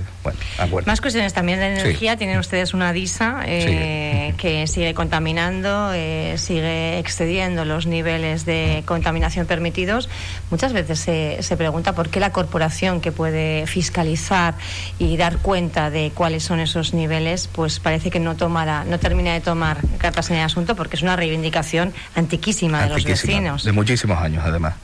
bueno. 0.71 0.87
Más 0.87 1.01
cuestiones 1.01 1.33
también 1.33 1.59
de 1.59 1.67
energía, 1.67 2.17
tienen 2.17 2.39
ustedes 2.39 2.75
una 2.75 2.93
DISA 2.93 3.43
eh, 3.47 4.35
que 4.39 4.67
sigue 4.67 4.95
contaminando, 4.95 5.93
eh, 5.95 6.35
sigue 6.39 6.99
excediendo 6.99 7.65
los 7.65 7.87
niveles 7.87 8.45
de 8.45 8.83
contaminación 8.87 9.47
permitidos. 9.47 10.09
Muchas 10.51 10.73
veces 10.73 10.99
se, 10.99 11.39
se 11.43 11.57
pregunta 11.57 11.95
por 11.95 12.09
qué 12.09 12.21
la 12.21 12.31
corporación 12.31 13.01
que 13.01 13.13
puede 13.13 13.67
fiscalizar 13.67 14.55
y 14.99 15.17
dar 15.17 15.39
cuenta 15.39 15.91
de 15.91 16.13
cuáles 16.15 16.43
son 16.43 16.61
esos 16.61 16.95
niveles, 16.95 17.49
pues 17.49 17.79
parece 17.81 18.11
que 18.11 18.21
no 18.21 18.37
tomará, 18.37 18.85
no 18.85 18.99
termina 18.99 19.33
de 19.33 19.41
tomar 19.41 19.79
cartas 19.99 20.31
en 20.31 20.37
el 20.37 20.43
asunto 20.45 20.77
porque 20.77 20.97
es 20.97 21.03
una 21.03 21.17
reivindicación 21.17 21.93
antiquísima 22.15 22.83
de 22.83 22.89
los 22.91 23.05
vecinos. 23.05 23.65
De 23.65 23.73
muchísimos 23.73 24.19
años, 24.19 24.43
además. 24.47 24.75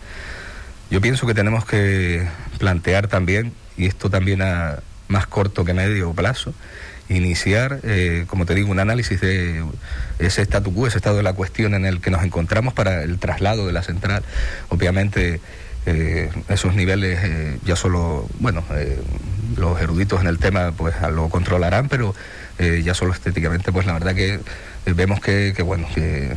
Yo 0.90 1.00
pienso 1.00 1.26
que 1.26 1.34
tenemos 1.34 1.64
que 1.64 2.26
plantear 2.58 3.06
también, 3.06 3.52
y 3.76 3.86
esto 3.86 4.10
también 4.10 4.42
a 4.42 4.80
más 5.10 5.26
corto 5.26 5.64
que 5.64 5.74
medio 5.74 6.12
plazo, 6.12 6.54
iniciar, 7.08 7.80
eh, 7.82 8.24
como 8.28 8.46
te 8.46 8.54
digo, 8.54 8.70
un 8.70 8.78
análisis 8.78 9.20
de 9.20 9.64
ese 10.18 10.42
statu 10.42 10.72
quo, 10.72 10.86
ese 10.86 10.98
estado 10.98 11.16
de 11.16 11.22
la 11.22 11.32
cuestión 11.32 11.74
en 11.74 11.84
el 11.84 12.00
que 12.00 12.10
nos 12.10 12.22
encontramos 12.22 12.72
para 12.72 13.02
el 13.02 13.18
traslado 13.18 13.66
de 13.66 13.72
la 13.72 13.82
central. 13.82 14.22
Obviamente, 14.68 15.40
eh, 15.86 16.30
esos 16.48 16.74
niveles 16.74 17.18
eh, 17.22 17.58
ya 17.64 17.74
solo, 17.74 18.28
bueno, 18.38 18.64
los 19.56 19.80
eruditos 19.80 20.20
en 20.20 20.28
el 20.28 20.38
tema 20.38 20.72
pues 20.76 20.94
lo 21.12 21.28
controlarán, 21.28 21.88
pero 21.88 22.14
ya 22.84 22.92
solo 22.92 23.14
estéticamente, 23.14 23.72
pues 23.72 23.86
la 23.86 23.94
verdad 23.94 24.14
que 24.14 24.38
vemos 24.86 25.20
que, 25.20 25.54
bueno, 25.62 25.86
que... 25.94 26.34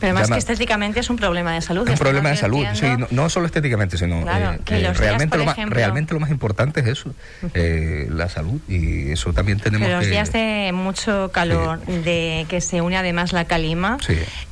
Pero 0.00 0.14
más 0.14 0.28
que 0.28 0.38
estéticamente 0.38 1.00
es 1.00 1.10
un 1.10 1.16
problema 1.16 1.52
de 1.54 1.60
salud. 1.60 1.86
Es 1.86 1.92
un 1.92 1.98
problema 1.98 2.30
de 2.30 2.36
salud, 2.36 2.66
sí, 2.74 2.86
no, 3.10 3.28
solo 3.30 3.46
estéticamente, 3.46 3.96
sino 3.96 4.20
eh, 4.20 4.58
eh, 4.66 4.92
realmente, 4.92 5.38
lo 5.38 5.44
más, 5.44 5.56
realmente 5.66 6.14
lo 6.14 6.20
más 6.20 6.30
importante 6.30 6.80
es 6.80 6.86
eso, 6.86 7.14
eh, 7.54 8.08
la 8.10 8.28
salud, 8.28 8.60
y 8.68 9.12
eso 9.12 9.32
también 9.32 9.58
tenemos 9.58 9.86
Pero 9.86 10.00
los 10.00 10.08
días 10.08 10.32
de 10.32 10.72
mucho 10.74 11.30
calor, 11.32 11.80
de 11.86 12.46
que 12.48 12.60
se 12.60 12.80
une 12.80 12.96
además 12.96 13.32
la 13.32 13.44
calima, 13.44 13.98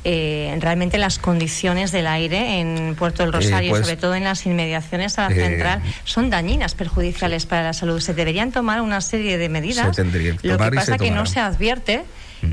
realmente 0.03 0.97
las 0.97 1.19
condiciones 1.19 1.91
del 1.91 2.07
aire 2.07 2.59
en 2.59 2.95
Puerto 2.95 3.23
del 3.23 3.33
Rosario, 3.33 3.71
pues 3.71 3.83
sobre 3.83 3.97
todo 3.97 4.15
en 4.15 4.23
las 4.23 4.45
inmediaciones 4.45 5.17
a 5.17 5.29
la 5.29 5.35
central, 5.35 5.81
son 6.05 6.29
dañinas, 6.29 6.75
perjudiciales 6.75 7.45
para 7.45 7.63
la 7.63 7.73
salud. 7.73 7.99
Se 7.99 8.13
deberían 8.13 8.51
tomar 8.51 8.81
una 8.81 9.01
serie 9.01 9.37
de 9.37 9.49
medidas. 9.49 9.97
lo 10.43 10.57
que 10.57 10.71
pasa 10.71 10.97
que 10.97 11.11
no 11.11 11.25
se 11.25 11.39
advierte. 11.39 12.03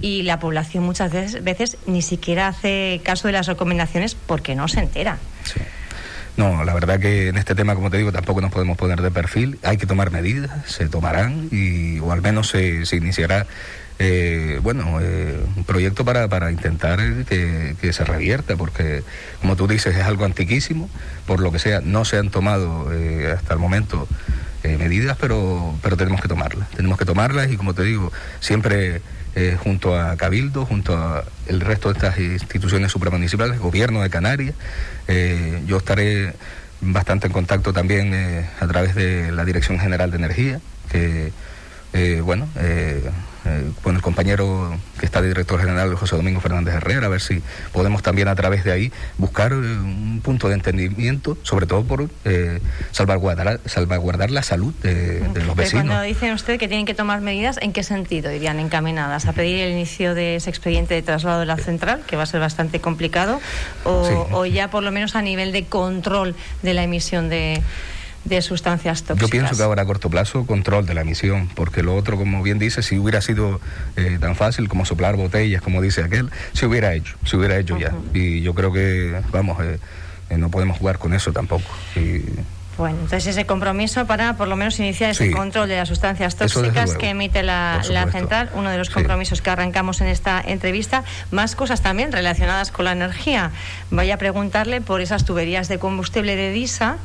Y 0.00 0.23
la 0.23 0.38
población 0.38 0.85
muchas 0.85 1.12
veces, 1.12 1.78
ni 1.87 2.02
siquiera 2.02 2.49
hace 2.49 3.00
caso 3.04 3.28
de 3.28 3.33
las 3.33 3.47
recomendaciones 3.47 4.14
porque 4.14 4.54
no 4.54 4.68
se 4.68 4.80
entera. 4.80 5.18
No, 6.38 6.62
la 6.62 6.73
verdad 6.73 7.00
que 7.00 7.28
en 7.28 7.37
este 7.37 7.57
tema, 7.57 7.75
como 7.75 7.90
te 7.90 7.97
digo, 7.97 8.12
tampoco 8.12 8.40
nos 8.40 8.52
podemos 8.52 8.76
poner 8.76 9.02
de 9.02 9.11
perfil. 9.11 9.59
Hay 9.64 9.76
que 9.76 9.87
tomar 9.87 10.12
medidas, 10.12 10.50
se 10.66 10.88
tomarán 10.88 11.49
y 11.50 11.99
o 11.99 12.12
al 12.12 12.23
menos 12.23 12.49
se, 12.50 12.85
iniciará 12.92 13.45
eh, 13.99 14.61
bueno, 14.62 15.00
eh, 15.02 15.37
un 15.57 15.64
proyecto 15.64 16.04
para, 16.04 16.28
para 16.28 16.52
intentar 16.52 17.00
que, 17.25 17.92
se 17.92 18.04
revierta, 18.04 18.54
porque 18.54 19.02
como 19.40 19.57
tú 19.57 19.66
dices 19.66 19.97
es 19.97 20.04
algo 20.04 20.25
antiquísimo, 20.25 20.88
por 21.26 21.40
lo 21.40 21.50
que 21.50 21.59
sea, 21.59 21.80
no 21.80 22.04
se 22.04 22.18
han 22.18 22.30
tomado 22.30 22.92
eh, 22.92 23.35
hasta 23.37 23.54
el 23.54 23.59
momento 23.59 24.07
medidas, 24.64 25.16
pero, 25.20 25.74
pero 25.82 25.96
tenemos 25.96 26.20
que 26.20 26.28
tomarlas, 26.28 26.68
tenemos 26.70 26.98
que 26.98 27.04
tomarlas 27.04 27.50
y 27.50 27.56
como 27.56 27.74
te 27.74 27.84
digo, 27.84 28.12
siempre 28.40 29.00
eh, 29.40 29.56
junto 29.62 29.96
a 29.96 30.16
Cabildo, 30.16 30.66
junto 30.66 30.96
a 30.96 31.22
el 31.46 31.60
resto 31.60 31.92
de 31.92 31.94
estas 31.94 32.18
instituciones 32.18 32.90
supramunicipales, 32.90 33.60
gobierno 33.60 34.02
de 34.02 34.10
Canarias. 34.10 34.56
Eh, 35.06 35.62
yo 35.64 35.76
estaré 35.76 36.32
bastante 36.80 37.28
en 37.28 37.32
contacto 37.32 37.72
también 37.72 38.12
eh, 38.14 38.48
a 38.58 38.66
través 38.66 38.96
de 38.96 39.30
la 39.30 39.44
Dirección 39.44 39.78
General 39.78 40.10
de 40.10 40.16
Energía, 40.16 40.60
que, 40.90 41.32
bueno, 42.22 42.48
eh, 43.48 43.70
con 43.82 43.96
el 43.96 44.02
compañero 44.02 44.76
que 44.98 45.06
está 45.06 45.22
de 45.22 45.28
director 45.28 45.58
general, 45.58 45.94
José 45.94 46.16
Domingo 46.16 46.40
Fernández 46.40 46.74
Herrera, 46.74 47.06
a 47.06 47.08
ver 47.08 47.20
si 47.20 47.42
podemos 47.72 48.02
también 48.02 48.28
a 48.28 48.34
través 48.34 48.62
de 48.64 48.72
ahí 48.72 48.92
buscar 49.16 49.52
eh, 49.52 49.56
un 49.56 50.20
punto 50.22 50.48
de 50.48 50.54
entendimiento, 50.54 51.38
sobre 51.42 51.66
todo 51.66 51.84
por 51.84 52.08
eh, 52.24 52.60
salvaguardar, 52.90 53.60
salvaguardar 53.64 54.30
la 54.30 54.42
salud 54.42 54.74
de, 54.82 55.20
los 55.46 55.56
vecinos. 55.56 55.86
Cuando 55.86 56.02
dicen 56.02 56.32
usted 56.32 56.58
que 56.58 56.68
tienen 56.68 56.84
que 56.84 56.94
tomar 56.94 57.20
medidas, 57.20 57.58
¿en 57.62 57.72
qué 57.72 57.82
sentido 57.82 58.30
irían 58.32 58.58
encaminadas? 58.58 59.26
¿A 59.26 59.32
pedir 59.32 59.60
el 59.60 59.72
inicio 59.72 60.14
de 60.14 60.36
ese 60.36 60.50
expediente 60.50 60.94
de 60.94 61.02
traslado 61.02 61.40
de 61.40 61.46
la 61.46 61.56
central, 61.56 62.02
que 62.06 62.16
va 62.16 62.24
a 62.24 62.26
ser 62.26 62.40
bastante 62.40 62.80
complicado, 62.80 63.40
o 63.84 64.44
ya 64.46 64.68
por 64.68 64.82
lo 64.82 64.92
menos 64.92 65.16
a 65.16 65.22
nivel 65.22 65.52
de 65.52 65.64
control 65.64 66.34
de 66.62 66.74
la 66.74 66.82
emisión 66.82 67.28
de 67.28 67.62
de 68.28 68.42
sustancias 68.42 69.02
tóxicas. 69.02 69.20
Yo 69.20 69.30
pienso 69.30 69.56
que 69.56 69.62
ahora 69.62 69.82
a 69.82 69.87
corto 69.87 70.11
plazo 70.11 70.47
control 70.47 70.87
de 70.87 70.94
la 70.94 71.00
emisión, 71.02 71.49
porque 71.54 71.82
lo 71.82 71.97
otro, 71.97 72.16
como 72.16 72.42
bien 72.42 72.58
dice, 72.58 72.82
si 72.82 72.99
hubiera 72.99 73.20
sido 73.20 73.61
eh, 73.97 74.18
tan 74.20 74.37
fácil 74.37 74.68
como 74.68 74.85
soplar 74.85 75.16
botellas, 75.16 75.62
como 75.62 75.80
dice 75.80 76.02
aquel, 76.02 76.30
se 76.52 76.66
hubiera 76.66 76.94
hecho, 76.94 77.16
se 77.25 77.37
hubiera 77.37 77.58
hecho 77.58 77.78
ya. 77.78 77.92
Y 78.14 78.42
yo 78.42 78.54
creo 78.54 78.73
que, 78.73 79.20
vamos, 79.32 79.62
eh, 79.64 79.78
eh, 80.30 80.38
no 80.38 80.50
podemos 80.50 80.78
jugar 80.78 80.99
con 80.99 81.14
eso 81.14 81.32
tampoco. 81.32 81.70
Y, 81.97 82.23
bueno, 82.78 82.94
entonces 83.00 83.26
ese 83.26 83.44
compromiso 83.44 84.06
para 84.06 84.37
por 84.37 84.47
lo 84.47 84.54
menos 84.54 84.78
iniciar 84.78 85.11
ese 85.11 85.32
control 85.32 85.68
de 85.68 85.76
las 85.76 85.88
sustancias 85.88 86.37
tóxicas 86.37 86.94
que 86.94 87.11
emite 87.11 87.42
la, 87.42 87.82
central, 88.12 88.50
uno 88.54 88.70
de 88.70 88.78
los 88.78 88.88
compromisos 88.88 89.42
que 89.42 89.50
arrancamos 89.50 90.00
en 90.00 90.06
esta 90.06 90.40
entrevista. 90.40 91.02
Más 91.32 91.56
cosas 91.56 91.82
también 91.82 92.12
relacionadas 92.12 92.70
con 92.70 92.85
la 92.85 92.92
energía. 92.92 93.50
Voy 93.90 94.12
a 94.12 94.16
preguntarle 94.16 94.80
por 94.80 95.00
esas 95.00 95.25
tuberías 95.25 95.66
de 95.66 95.80
combustible 95.80 96.37
de 96.37 96.52
DISA, 96.52 96.99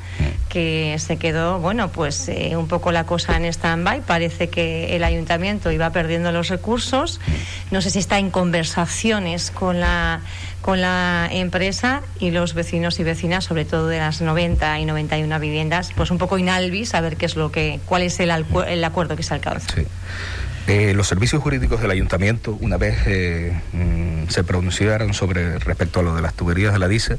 que 0.53 0.95
se 1.00 1.17
quedó, 1.17 1.57
bueno, 1.57 1.89
pues 1.89 2.29
eh, 2.29 2.55
un 2.55 2.67
poco 2.67 2.91
la 2.91 3.07
cosa 3.07 3.36
en 3.36 3.45
stand-by. 3.45 4.01
Parece 4.01 4.50
que 4.50 4.95
el 4.95 5.03
ayuntamiento 5.03 5.72
iba 5.72 5.89
perdiendo 5.89 6.31
los 6.31 6.50
recursos. 6.50 7.19
No 7.72 7.81
sé 7.81 7.89
si 7.89 7.98
está 7.98 8.19
en 8.19 8.29
conversaciones 8.29 9.50
con 9.50 9.79
la 9.79 10.22
con 10.62 10.79
la 10.79 11.27
empresa 11.29 12.03
y 12.19 12.29
los 12.31 12.53
vecinos 12.53 13.00
y 13.00 13.03
vecinas, 13.03 13.45
sobre 13.45 13.65
todo 13.65 13.88
de 13.88 13.98
las 13.98 14.22
90 14.22 14.79
y 14.79 14.86
91 14.86 15.39
viviendas, 15.39 15.91
pues 15.93 16.10
un 16.10 16.19
poco 16.19 16.38
inalvis 16.38 16.93
a 16.93 17.01
ver 17.01 17.17
qué 17.17 17.25
es 17.25 17.36
lo 17.36 17.51
que, 17.51 17.81
cuál 17.86 18.03
es 18.03 18.19
el, 18.22 18.31
el 18.67 18.83
acuerdo 18.83 19.17
que 19.17 19.24
se 19.24 19.33
alcanza. 19.33 19.74
Sí. 19.75 19.86
Eh, 20.67 20.93
los 20.93 21.07
servicios 21.07 21.41
jurídicos 21.41 21.81
del 21.81 21.91
ayuntamiento, 21.91 22.57
una 22.62 22.77
vez 22.77 22.95
eh, 23.07 23.60
mm, 23.74 24.29
se 24.29 24.45
pronunciaron 24.45 25.13
sobre 25.13 25.60
respecto 25.60 26.00
a 26.00 26.03
lo 26.03 26.15
de 26.15 26.22
las 26.22 26.33
tuberías 26.36 26.72
de 26.72 26.79
la 26.79 26.88
DICE, 26.88 27.17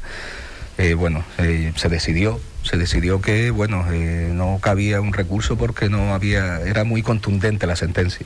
eh, 0.77 0.93
bueno, 0.93 1.23
se 1.37 1.89
decidió, 1.89 2.39
se 2.63 2.77
decidió 2.77 3.21
que, 3.21 3.51
bueno, 3.51 3.85
no 4.33 4.59
cabía 4.61 5.01
un 5.01 5.13
recurso 5.13 5.57
porque 5.57 5.89
no 5.89 6.13
había, 6.13 6.61
era 6.61 6.83
muy 6.83 7.01
contundente 7.01 7.67
la 7.67 7.75
sentencia. 7.75 8.25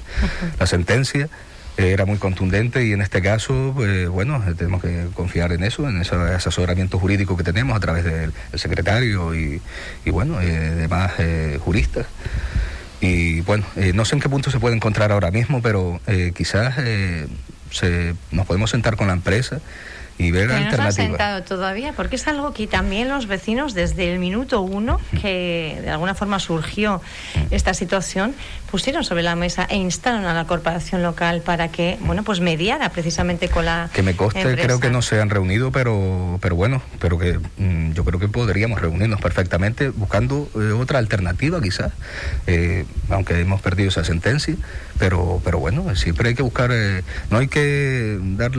La 0.60 0.66
sentencia 0.66 1.30
era 1.78 2.06
muy 2.06 2.18
contundente 2.18 2.86
y 2.86 2.92
en 2.92 3.02
este 3.02 3.22
caso, 3.22 3.74
pues, 3.76 4.10
bueno, 4.10 4.44
tenemos 4.58 4.82
que 4.82 5.08
confiar 5.14 5.54
en 5.54 5.64
eso, 5.64 5.88
en 5.88 6.02
ese 6.02 6.16
asesoramiento 6.16 7.00
jurídico 7.00 7.38
que 7.38 7.44
tenemos 7.44 7.76
a 7.76 7.80
través 7.80 8.04
del 8.04 8.34
secretario 8.56 9.34
y, 9.36 9.62
bueno, 10.06 10.42
eh, 10.42 10.76
demás 10.76 11.14
eh, 11.20 11.58
juristas. 11.62 12.06
Y 13.02 13.42
bueno, 13.42 13.66
eh, 13.76 13.94
no 13.94 14.04
sé 14.04 14.16
en 14.16 14.22
qué 14.22 14.30
punto 14.30 14.52
se 14.52 14.60
puede 14.60 14.76
encontrar 14.76 15.12
ahora 15.12 15.32
mismo, 15.32 15.62
pero 15.62 16.02
eh, 16.08 16.34
quizás 16.36 16.76
eh, 16.80 17.28
se, 17.72 18.14
nos 18.32 18.46
podemos 18.46 18.72
sentar 18.72 18.98
con 18.98 19.08
la 19.08 19.14
empresa 19.14 19.62
y 20.20 20.32
ver 20.32 20.48
Pero 20.50 20.54
no 20.54 20.58
se 20.60 20.60
han 20.60 20.66
alternativas. 20.68 20.96
sentado 20.96 21.44
todavía, 21.44 21.94
porque 21.94 22.18
es 22.18 22.28
algo 22.28 22.54
que 22.54 22.68
también 22.68 23.08
los 23.10 23.26
vecinos, 23.26 23.74
desde 23.74 24.12
el 24.14 24.20
minuto 24.20 24.62
uno, 24.62 25.00
que 25.22 25.80
de 25.82 25.90
alguna 25.90 26.14
forma 26.14 26.40
surgió 26.40 27.02
esta 27.50 27.74
situación, 27.74 28.36
pusieron 28.70 29.04
sobre 29.04 29.24
la 29.24 29.36
mesa 29.36 29.66
e 29.70 29.78
instaron 29.78 30.26
a 30.26 30.34
la 30.34 30.46
corporación 30.46 31.02
local 31.02 31.42
para 31.42 31.70
que, 31.70 31.98
bueno, 32.02 32.24
pues 32.24 32.42
mediara 32.42 32.90
precisamente 32.90 33.48
con 33.48 33.66
la 33.66 33.90
Que 33.94 34.04
me 34.04 34.12
empresa. 34.12 34.56
creo 34.62 34.80
que 34.82 34.90
no 34.92 35.02
se 35.02 35.20
han 35.22 35.30
reunido, 35.30 35.72
pero, 35.72 36.38
pero 36.42 36.56
bueno, 36.56 36.84
pero 37.00 37.18
que 37.18 37.40
mm, 37.58 37.94
yo 37.94 38.04
creo 38.04 38.20
que 38.20 38.28
podríamos 38.28 38.80
reunirnos 38.82 39.22
perfectamente 39.22 39.90
buscando 39.90 40.50
eh, 40.56 40.74
otra 40.74 41.00
alternativa 41.00 41.62
quizás, 41.62 41.94
eh, 42.46 42.86
aunque 43.10 43.40
hemos 43.40 43.62
perdido 43.62 43.88
esa 43.90 44.04
sentencia, 44.04 44.56
pero, 45.00 45.42
pero 45.46 45.60
bueno, 45.60 45.96
siempre 45.96 46.30
hay 46.30 46.36
que 46.36 46.44
buscar, 46.44 46.72
eh, 46.74 47.04
no 47.32 47.38
hay 47.38 47.48
que 47.48 48.20
dar, 48.22 48.52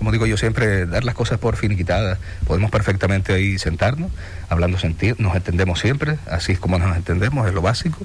como 0.00 0.12
digo 0.12 0.24
yo 0.24 0.38
siempre, 0.38 0.86
dar 0.86 1.04
las 1.04 1.14
cosas 1.14 1.38
por 1.38 1.56
finiquitadas, 1.56 2.18
podemos 2.46 2.70
perfectamente 2.70 3.34
ahí 3.34 3.58
sentarnos, 3.58 4.10
hablando 4.48 4.78
sentido, 4.78 5.14
nos 5.18 5.36
entendemos 5.36 5.78
siempre, 5.78 6.16
así 6.30 6.52
es 6.52 6.58
como 6.58 6.78
nos 6.78 6.96
entendemos, 6.96 7.46
es 7.46 7.52
lo 7.52 7.60
básico, 7.60 7.98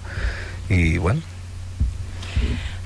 y 0.68 0.98
bueno. 0.98 1.22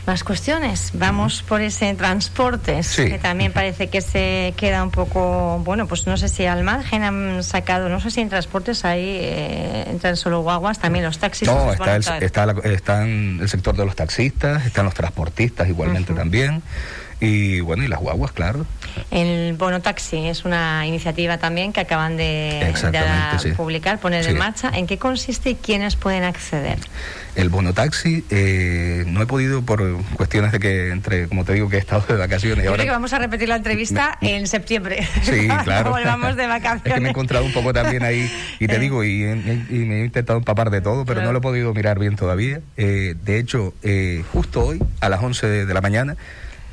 Más 0.05 0.23
cuestiones. 0.23 0.91
Vamos 0.93 1.41
por 1.43 1.61
ese 1.61 1.93
transportes, 1.95 2.85
Sí. 2.87 3.05
que 3.09 3.17
también 3.19 3.51
parece 3.51 3.87
que 3.89 4.01
se 4.01 4.53
queda 4.57 4.83
un 4.83 4.91
poco, 4.91 5.59
bueno, 5.65 5.87
pues 5.87 6.05
no 6.07 6.15
sé 6.17 6.29
si 6.29 6.45
al 6.45 6.63
margen 6.63 7.01
han 7.03 7.43
sacado, 7.43 7.89
no 7.89 7.99
sé 7.99 8.11
si 8.11 8.21
en 8.21 8.29
transportes 8.29 8.85
ahí 8.85 9.17
eh, 9.21 9.85
entran 9.87 10.17
solo 10.17 10.41
guaguas, 10.41 10.77
también 10.79 11.03
los 11.05 11.17
taxis. 11.17 11.47
No, 11.47 11.73
está 11.73 11.95
el, 11.95 12.03
está, 12.23 12.45
la- 12.45 12.53
están 12.63 13.39
el 13.41 13.49
sector 13.49 13.75
de 13.75 13.85
los 13.85 13.95
taxistas, 13.95 14.65
están 14.67 14.85
los 14.85 14.93
transportistas 14.93 15.67
igualmente 15.67 16.11
Ujú. 16.13 16.21
también, 16.21 16.61
y 17.19 17.59
bueno, 17.59 17.83
y 17.83 17.87
las 17.87 17.99
guaguas, 17.99 18.31
claro. 18.31 18.65
El 19.11 19.53
bono 19.57 19.81
taxi 19.81 20.27
es 20.27 20.45
una 20.45 20.85
iniciativa 20.87 21.37
también 21.37 21.73
que 21.73 21.81
acaban 21.81 22.17
de, 22.17 22.73
de 22.91 23.39
sí. 23.39 23.51
publicar, 23.51 23.99
poner 23.99 24.23
Sí. 24.23 24.31
en 24.31 24.37
marcha. 24.37 24.71
¿En 24.73 24.87
qué 24.87 24.97
consiste 24.97 25.51
y 25.51 25.55
quiénes 25.55 25.95
pueden 25.95 26.23
acceder? 26.23 26.77
El 27.35 27.49
bono 27.49 27.73
taxi, 27.73 28.25
eh, 28.29 29.03
no 29.07 29.21
he 29.21 29.25
podido 29.25 29.61
por 29.61 30.01
cuestiones 30.15 30.51
de 30.51 30.59
que, 30.59 30.89
entre, 30.91 31.27
como 31.27 31.45
te 31.45 31.53
digo, 31.53 31.69
que 31.69 31.75
he 31.77 31.79
estado 31.79 32.03
de 32.07 32.15
vacaciones 32.15 32.63
Yo 32.65 32.71
ahora... 32.71 32.83
creo 32.83 32.91
que 32.91 32.95
vamos 32.95 33.13
a 33.13 33.19
repetir 33.19 33.47
la 33.47 33.55
entrevista 33.57 34.17
Me- 34.21 34.35
en 34.37 34.47
septiembre. 34.47 35.07
Sí, 35.21 35.47
claro. 35.63 35.91
volvamos 35.91 36.35
de 36.35 36.43
Es 36.49 36.49
vacaciones. 36.49 36.93
que 36.93 36.99
me 36.99 37.07
he 37.07 37.11
encontrado 37.11 37.45
un 37.45 37.53
poco 37.53 37.71
también 37.73 38.03
ahí, 38.03 38.29
y 38.59 38.67
te 38.67 38.75
Eh. 38.75 38.79
digo, 38.79 39.03
y, 39.03 39.23
y- 39.23 39.75
me 39.85 40.01
he 40.01 40.05
intentado 40.05 40.39
empapar 40.39 40.69
de 40.69 40.81
todo, 40.81 41.05
pero 41.05 41.19
Claro. 41.19 41.27
no 41.27 41.33
lo 41.33 41.39
he 41.39 41.41
podido 41.41 41.73
mirar 41.73 41.99
bien 41.99 42.15
todavía. 42.15 42.59
Eh, 42.77 43.15
de 43.23 43.39
hecho, 43.39 43.73
eh, 43.83 44.23
justo 44.33 44.65
hoy, 44.65 44.79
a 44.99 45.09
las 45.09 45.21
11 45.21 45.47
de, 45.47 45.65
de 45.65 45.73
la 45.73 45.81
mañana, 45.81 46.15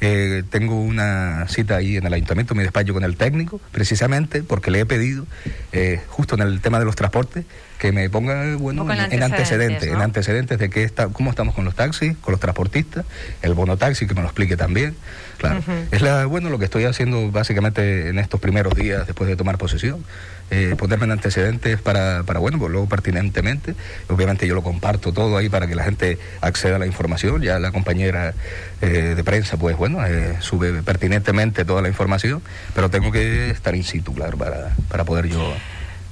eh, 0.00 0.43
tengo 0.50 0.81
una 0.81 1.47
cita 1.49 1.76
ahí 1.76 1.97
en 1.97 2.07
el 2.07 2.12
ayuntamiento, 2.12 2.55
en 2.55 2.59
mi 2.59 2.62
despacho 2.65 2.93
con 2.93 3.05
el 3.05 3.17
técnico, 3.17 3.61
precisamente 3.73 4.43
porque 4.43 4.71
le 4.71 4.81
he 4.81 4.87
pedido, 4.87 5.26
eh, 5.73 6.00
justo 6.09 6.35
en 6.35 6.43
el 6.43 6.61
tema 6.61 6.79
de 6.79 6.85
los 6.85 6.97
transportes, 6.97 7.45
que 7.78 7.92
me 7.92 8.09
ponga 8.09 8.56
bueno 8.56 8.90
en 8.90 8.99
en, 8.99 9.12
en 9.12 9.23
antecedentes, 9.23 9.90
en 9.90 10.00
antecedentes 10.00 10.59
de 10.59 10.71
qué 10.71 10.83
está, 10.83 11.09
cómo 11.09 11.30
estamos 11.30 11.54
con 11.54 11.64
los 11.64 11.75
taxis, 11.75 12.16
con 12.18 12.33
los 12.33 12.40
transportistas, 12.40 13.04
el 13.42 13.54
bono 13.54 13.76
taxi 13.76 14.06
que 14.06 14.14
me 14.14 14.23
lo 14.23 14.28
explique 14.28 14.56
también. 14.56 14.95
Claro, 15.38 15.61
es 15.90 16.00
la, 16.00 16.25
bueno 16.25 16.49
lo 16.49 16.59
que 16.59 16.64
estoy 16.64 16.85
haciendo 16.85 17.30
básicamente 17.30 18.09
en 18.09 18.18
estos 18.18 18.40
primeros 18.40 18.75
días 18.75 19.06
después 19.06 19.28
de 19.28 19.37
tomar 19.37 19.59
posesión, 19.59 20.02
eh, 20.50 20.75
ponerme 20.78 21.04
en 21.04 21.11
antecedentes 21.11 21.78
para, 21.78 22.23
para 22.23 22.40
bueno, 22.40 22.59
pues 22.59 22.73
luego 22.73 22.88
pertinentemente, 22.88 23.75
obviamente 24.09 24.47
yo 24.47 24.54
lo 24.54 24.62
comparto 24.62 25.12
todo 25.12 25.37
ahí 25.37 25.50
para 25.50 25.66
que 25.66 25.75
la 25.75 25.85
gente 25.85 26.18
acceda 26.40 26.76
a 26.76 26.78
la 26.78 26.87
información, 26.87 27.42
ya 27.42 27.59
la 27.59 27.71
compañera 27.71 28.33
eh, 28.80 29.14
de 29.14 29.25
prensa 29.25 29.59
pues 29.59 29.76
bueno, 29.76 30.04
eh, 30.06 30.37
sube 30.40 30.83
pertinentemente 30.83 31.66
toda 31.66 31.83
la 31.83 31.88
información, 31.88 32.40
pero 32.75 32.88
tengo 32.88 33.12
que 33.12 33.50
estar 33.50 33.75
in 33.75 33.85
situ, 33.85 34.14
claro, 34.14 34.38
para, 34.38 34.75
para 34.88 35.04
poder 35.04 35.26
yo... 35.26 35.52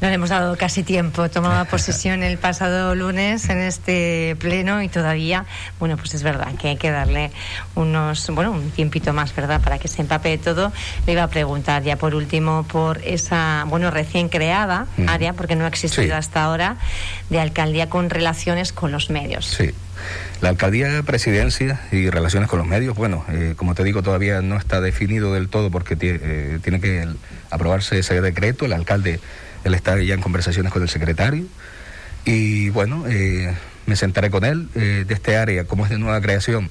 No 0.05 0.11
le 0.11 0.17
hemos 0.17 0.29
dado 0.29 0.55
casi 0.59 0.83
tiempo. 0.83 1.31
Tomaba 1.31 1.65
posesión 1.71 2.23
el 2.23 2.37
pasado 2.37 2.95
lunes 2.95 3.49
en 3.49 3.57
este 3.57 4.37
pleno 4.39 4.83
y 4.83 4.89
todavía, 4.91 5.47
bueno, 5.81 5.97
pues 5.97 6.13
es 6.13 6.23
verdad 6.23 6.55
que 6.61 6.69
hay 6.69 6.77
que 6.77 6.91
darle 6.91 7.31
unos, 7.75 8.29
bueno, 8.29 8.53
un 8.53 8.71
tiempito 8.71 9.15
más, 9.15 9.35
¿verdad? 9.35 9.63
Para 9.63 9.79
que 9.79 9.89
se 9.89 10.03
empape 10.03 10.29
de 10.29 10.37
todo. 10.37 10.73
Le 11.07 11.15
iba 11.15 11.23
a 11.23 11.29
preguntar 11.29 11.83
ya 11.85 11.97
por 11.97 12.15
último 12.15 12.67
por 12.71 13.01
esa, 13.03 13.65
bueno, 13.69 13.91
recién 13.91 14.29
creada 14.29 14.87
Mm. 14.99 15.09
área, 15.09 15.33
porque 15.33 15.57
no 15.57 15.65
ha 15.65 15.69
existido 15.69 16.05
Sí. 16.05 16.11
hasta 16.11 16.45
ahora, 16.45 16.77
de 17.31 17.41
alcaldía 17.41 17.89
con 17.89 18.11
relaciones 18.11 18.75
con 18.75 18.93
los 18.93 19.09
medios. 19.09 19.47
Sí. 19.47 19.71
La 20.43 20.51
alcaldía, 20.51 21.03
presidencia 21.07 21.81
y 21.93 22.11
relaciones 22.11 22.51
con 22.51 22.59
los 22.59 22.69
medios, 22.69 22.95
bueno, 22.95 23.25
eh, 23.31 23.55
como 23.57 23.75
te 23.75 23.83
digo, 23.85 24.03
todavía 24.03 24.43
no 24.43 24.59
está 24.59 24.83
definido 24.83 25.33
del 25.33 25.49
todo 25.49 25.71
porque 25.71 25.97
eh, 25.99 26.59
tiene 26.63 26.79
que 26.81 27.09
aprobarse 27.51 27.99
ese 27.99 28.21
decreto. 28.21 28.67
El 28.67 28.75
alcalde, 28.75 29.19
él 29.65 29.75
está 29.75 30.01
ya 30.01 30.15
en 30.15 30.21
conversaciones 30.21 30.73
con 30.73 30.83
el 30.83 30.89
secretario. 30.89 31.45
Y 32.25 32.71
bueno, 32.71 33.05
eh, 33.09 33.55
me 33.87 33.97
sentaré 33.97 34.31
con 34.31 34.45
él 34.45 34.69
eh, 34.75 35.05
de 35.07 35.15
este 35.15 35.37
área, 35.37 35.65
como 35.65 35.85
es 35.85 35.91
de 35.91 35.99
nueva 35.99 36.21
creación. 36.21 36.71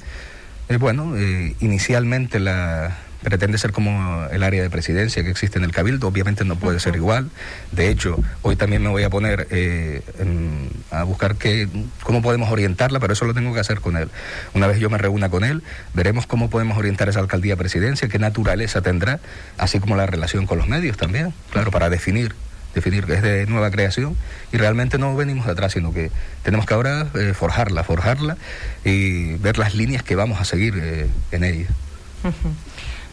Eh, 0.70 0.78
bueno, 0.78 1.14
inicialmente 1.60 2.40
la 2.40 2.98
pretende 3.22 3.58
ser 3.58 3.72
como 3.72 4.26
el 4.32 4.44
área 4.44 4.62
de 4.62 4.70
presidencia 4.70 5.24
que 5.24 5.30
existe 5.30 5.58
en 5.58 5.64
el 5.64 5.72
Cabildo, 5.72 6.08
obviamente 6.10 6.44
no 6.44 6.58
puede 6.58 6.82
ser 6.82 6.96
igual. 6.98 7.30
De 7.72 7.88
hecho, 7.90 8.22
hoy 8.42 8.58
también 8.58 8.84
me 8.84 8.90
voy 8.90 9.04
a 9.04 9.10
poner 9.10 9.48
en- 9.50 10.70
a 10.92 11.04
buscar 11.04 11.36
qué, 11.36 11.70
cómo 12.04 12.22
podemos 12.22 12.52
orientarla, 12.52 13.00
pero 13.00 13.14
eso 13.14 13.24
lo 13.24 13.34
tengo 13.34 13.54
que 13.54 13.62
hacer 13.62 13.80
con 13.80 13.96
él. 13.96 14.10
Una 14.54 14.68
vez 14.68 14.78
yo 14.80 14.90
me 14.90 14.98
reúna 14.98 15.30
con 15.30 15.46
él, 15.46 15.64
veremos 15.94 16.28
cómo 16.28 16.50
podemos 16.50 16.78
orientar 16.78 17.08
esa 17.08 17.20
alcaldía 17.22 17.56
presidencia, 17.56 18.10
qué 18.10 18.20
naturaleza 18.20 18.82
tendrá, 18.82 19.22
así 19.58 19.80
como 19.80 19.96
la 19.96 20.06
relación 20.06 20.46
con 20.46 20.58
los 20.58 20.68
medios 20.68 20.98
también, 20.98 21.34
claro, 21.52 21.72
para 21.72 21.90
definir 21.90 22.36
definir 22.74 23.06
que 23.06 23.14
es 23.14 23.22
de 23.22 23.46
nueva 23.46 23.72
creación 23.72 24.16
y 24.52 24.58
realmente 24.58 24.98
no 24.98 25.16
venimos 25.16 25.46
de 25.46 25.52
atrás, 25.52 25.74
sino 25.74 25.94
que 25.94 26.12
tenemos 26.44 26.66
que 26.66 26.74
ahora 26.74 27.08
eh, 27.16 27.34
forjarla, 27.34 27.84
forjarla 27.84 28.38
y 28.84 29.34
ver 29.36 29.58
las 29.58 29.76
líneas 29.76 30.04
que 30.04 30.16
vamos 30.16 30.40
a 30.40 30.46
seguir 30.46 30.76
eh, 30.78 31.08
en 31.32 31.44
ella. 31.44 31.68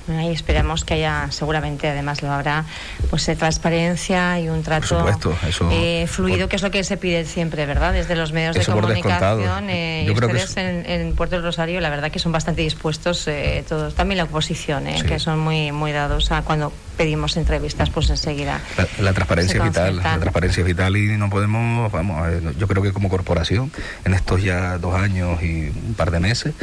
Ahí 0.09 0.33
esperamos 0.33 0.85
que 0.85 0.95
haya, 0.95 1.29
seguramente 1.31 1.89
además 1.89 2.23
lo 2.23 2.31
habrá, 2.33 2.65
pues 3.11 3.29
eh, 3.29 3.37
transparencia 3.37 4.41
y 4.41 4.49
un 4.49 4.63
trato 4.63 4.87
supuesto, 4.99 5.37
eso- 5.47 5.69
eh, 5.73 6.07
fluido, 6.09 6.41
por- 6.41 6.49
que 6.49 6.57
es 6.57 6.63
lo 6.63 6.71
que 6.71 6.83
se 6.85 6.97
pide 6.97 7.25
siempre, 7.25 7.67
¿verdad? 7.67 7.93
Desde 7.93 8.17
los 8.17 8.33
medios 8.33 8.57
de 8.57 8.65
comunicación. 8.65 9.71
eh, 9.71 10.05
Yo 10.07 10.13
y 10.13 10.15
creo 10.17 10.29
que 10.29 10.37
ustedes 10.37 10.57
en, 10.57 10.91
en 10.91 11.15
Puerto 11.15 11.37
del 11.37 11.45
Rosario, 11.45 11.81
la 11.81 11.91
verdad 11.91 12.11
que 12.11 12.19
son 12.19 12.33
bastante 12.33 12.63
dispuestos 12.63 13.27
eh, 13.29 13.65
todos, 13.69 13.95
también 13.95 14.19
la 14.19 14.25
oposición, 14.25 14.87
eh, 14.87 14.99
Sí. 15.01 15.07
que 15.07 15.19
son 15.19 15.39
muy, 15.39 15.71
muy 15.73 15.93
dados 15.93 16.33
a 16.33 16.43
cuando 16.43 16.73
pedimos 16.97 17.37
entrevistas, 17.37 17.89
pues 17.91 18.11
enseguida. 18.11 18.61
La, 18.77 18.87
la 18.99 19.13
transparencia 19.13 19.59
es 19.59 19.65
vital, 19.65 19.97
la 19.97 20.19
transparencia 20.19 20.61
es 20.61 20.67
vital 20.67 20.97
y 20.97 21.17
no 21.17 21.31
podemos, 21.31 21.91
vamos, 21.93 22.27
yo 22.59 22.67
creo 22.69 22.83
que 22.83 22.93
como 22.93 23.09
corporación, 23.09 23.71
en 24.05 24.15
estos 24.15 24.43
ya 24.43 24.77
dos 24.79 24.95
años 24.95 25.43
y 25.43 25.69
un 25.69 25.95
par 25.97 26.11
de 26.11 26.21
meses, 26.21 26.55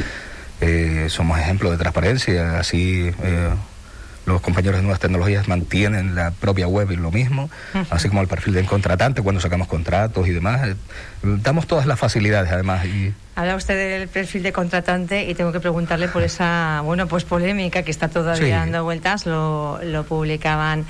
somos 1.08 1.38
ejemplos 1.38 1.72
de 1.72 1.78
transparencia, 1.78 2.58
así 2.58 3.10
eh, 3.22 3.50
los 4.28 4.40
compañeros 4.40 4.76
de 4.76 4.82
nuevas 4.82 5.00
tecnologías 5.00 5.48
mantienen 5.48 6.14
la 6.14 6.30
propia 6.30 6.68
web 6.68 6.90
y 6.92 6.96
lo 6.96 7.10
mismo, 7.10 7.50
así 7.90 8.08
como 8.08 8.20
el 8.20 8.28
perfil 8.28 8.54
del 8.54 8.66
contratante 8.66 9.22
cuando 9.22 9.40
sacamos 9.40 9.66
contratos 9.68 10.28
y 10.28 10.30
demás, 10.32 10.68
eh, 10.68 10.74
damos 11.22 11.66
todas 11.66 11.86
las 11.86 11.98
facilidades 11.98 12.52
además 12.52 12.84
y 12.86 13.12
Habla 13.34 13.54
usted 13.54 13.76
del 14.00 14.08
perfil 14.08 14.42
de 14.42 14.52
contratante 14.52 15.30
y 15.30 15.32
tengo 15.36 15.52
que 15.52 15.60
preguntarle 15.60 16.08
por 16.08 16.24
esa, 16.24 16.80
bueno, 16.82 17.06
pues 17.06 17.22
polémica 17.22 17.84
que 17.84 17.92
está 17.92 18.08
todavía 18.08 18.44
Sí. 18.44 18.50
dando 18.50 18.82
vueltas. 18.82 19.26
Lo, 19.26 19.78
lo 19.84 20.02
publicaban 20.02 20.86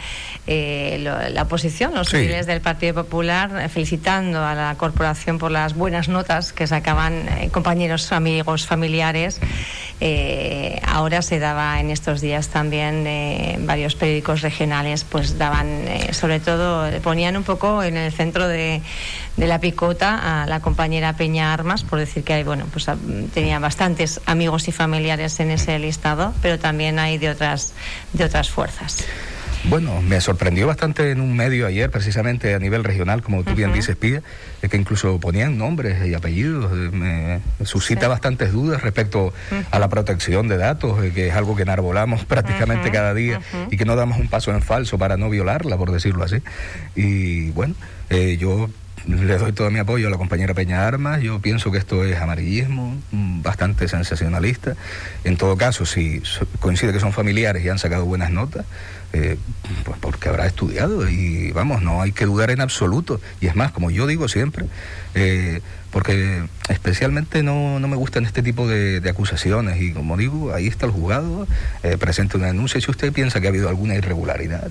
eh, 0.47 0.99
lo- 1.03 1.29
la 1.29 1.43
oposición, 1.43 1.93
los 1.95 2.09
Sí. 2.09 2.17
civiles 2.17 2.47
del 2.47 2.63
Partido 2.63 2.95
Popular, 2.95 3.51
eh, 3.61 3.69
felicitando 3.69 4.43
a 4.43 4.55
la 4.55 4.75
corporación 4.79 5.37
por 5.39 5.51
las 5.51 5.75
buenas 5.75 6.09
notas 6.09 6.55
que 6.55 6.67
sacaban 6.67 7.29
eh, 7.29 7.51
compañeros, 7.53 8.13
amigos, 8.13 8.67
familiares. 8.67 9.41
Eh, 10.01 10.81
ahora 10.87 11.23
se 11.23 11.41
daba 11.41 11.81
en 11.81 11.91
estos 11.91 12.21
días 12.21 12.49
también 12.49 13.05
eh, 13.07 13.59
varios 13.61 13.97
periódicos 13.97 14.43
regionales, 14.43 15.05
pues 15.05 15.39
daban, 15.39 15.67
eh, 15.89 16.13
sobre 16.13 16.39
todo, 16.39 16.89
ponían 17.01 17.37
un 17.37 17.43
poco 17.43 17.83
en 17.83 17.97
el 17.97 18.13
centro 18.13 18.47
de, 18.47 18.81
de 19.37 19.47
la 19.47 19.61
picota 19.61 20.43
a 20.43 20.47
la 20.47 20.61
compañera 20.61 21.15
Peña 21.15 21.53
Armas, 21.53 21.83
por 21.83 21.99
decir 21.99 22.23
que 22.23 22.35
hay, 22.35 22.45
bueno, 22.45 22.67
pues 22.73 22.87
tenía 23.35 23.59
bastantes 23.59 24.21
amigos 24.27 24.69
y 24.69 24.73
familiares 24.73 25.41
en 25.41 25.51
ese 25.51 25.79
listado, 25.79 26.33
pero 26.43 26.59
también 26.59 26.99
hay 26.99 27.19
de 27.19 27.31
otras, 27.31 27.73
de 28.13 28.25
otras 28.25 28.51
fuerzas. 28.51 29.05
Bueno, 29.65 30.01
me 30.01 30.21
sorprendió 30.21 30.67
bastante 30.67 31.11
en 31.11 31.21
un 31.21 31.37
medio 31.37 31.67
ayer, 31.67 31.91
precisamente 31.91 32.55
a 32.55 32.59
nivel 32.59 32.85
regional, 32.85 33.23
como 33.23 33.43
tú 33.45 33.55
bien 33.55 33.73
dices, 33.73 33.97
Pía, 33.97 34.23
es 34.63 34.71
que 34.71 34.77
incluso 34.79 35.19
ponían 35.21 35.59
nombres 35.59 36.07
y 36.07 36.15
apellidos. 36.15 36.73
Me 36.93 37.41
suscita 37.65 38.03
Sí. 38.03 38.07
bastantes 38.07 38.53
dudas 38.53 38.83
respecto 38.83 39.35
a 39.71 39.79
la 39.79 39.89
protección 39.89 40.49
de 40.49 40.57
datos, 40.57 41.03
eh, 41.05 41.13
que 41.15 41.29
es 41.29 41.35
algo 41.35 41.55
que 41.55 41.63
enarbolamos 41.63 42.25
prácticamente 42.25 42.91
cada 42.91 43.13
día 43.13 43.41
y 43.71 43.77
que 43.77 43.85
no 43.85 43.95
damos 43.97 44.19
un 44.19 44.29
paso 44.29 44.53
en 44.53 44.63
falso 44.63 44.97
para 44.97 45.17
no 45.17 45.29
violarla, 45.29 45.77
por 45.77 45.91
decirlo 45.93 46.25
así. 46.25 46.37
Y 46.97 47.51
bueno, 47.51 47.75
eh, 48.09 48.37
yo 48.39 48.71
le 49.07 49.39
doy 49.39 49.53
todo 49.53 49.71
mi 49.71 49.79
apoyo 49.79 50.09
a 50.09 50.11
la 50.11 50.17
compañera 50.19 50.55
Peña 50.55 50.87
Armas. 50.87 51.21
Yo 51.21 51.41
pienso 51.41 51.71
que 51.71 51.79
esto 51.79 52.05
es 52.05 52.19
amarillismo, 52.21 52.97
mm, 53.11 53.43
bastante 53.43 53.87
sensacionalista. 53.89 54.75
En 55.25 55.37
todo 55.37 55.57
caso, 55.57 55.85
si 55.85 56.23
coincide 56.61 56.93
que 56.93 57.01
son 57.01 57.13
familiares 57.13 57.65
y 57.65 57.69
han 57.69 57.79
sacado 57.79 58.05
buenas 58.07 58.31
notas, 58.31 58.65
eh, 59.13 59.39
pues 59.85 59.99
porque 60.01 60.29
habrá 60.29 60.47
estudiado 60.47 61.09
y 61.09 61.51
vamos, 61.53 61.83
no 61.83 62.03
hay 62.03 62.13
que 62.13 62.27
dudar 62.27 62.51
en 62.51 62.61
absoluto. 62.61 63.21
Y 63.41 63.47
es 63.47 63.57
más, 63.57 63.73
como 63.73 63.91
yo 63.91 64.07
digo 64.07 64.29
siempre, 64.29 64.67
eh, 65.15 65.61
porque 65.91 66.45
especialmente 66.69 67.43
no, 67.43 67.81
no, 67.81 67.89
me 67.89 67.97
gustan 67.97 68.27
este 68.27 68.43
tipo 68.43 68.69
de, 68.69 69.03
acusaciones 69.09 69.81
y 69.81 69.93
como 69.93 70.17
digo, 70.17 70.53
ahí 70.53 70.67
está 70.67 70.87
el 70.87 70.93
juzgado, 70.93 71.47
eh, 71.83 71.97
presenta 71.99 72.37
una 72.37 72.49
denuncia 72.49 72.81
si 72.81 72.91
usted 72.91 73.13
piensa 73.13 73.41
que 73.41 73.47
ha 73.47 73.51
habido 73.51 73.69
alguna 73.69 73.95
irregularidad. 73.95 74.71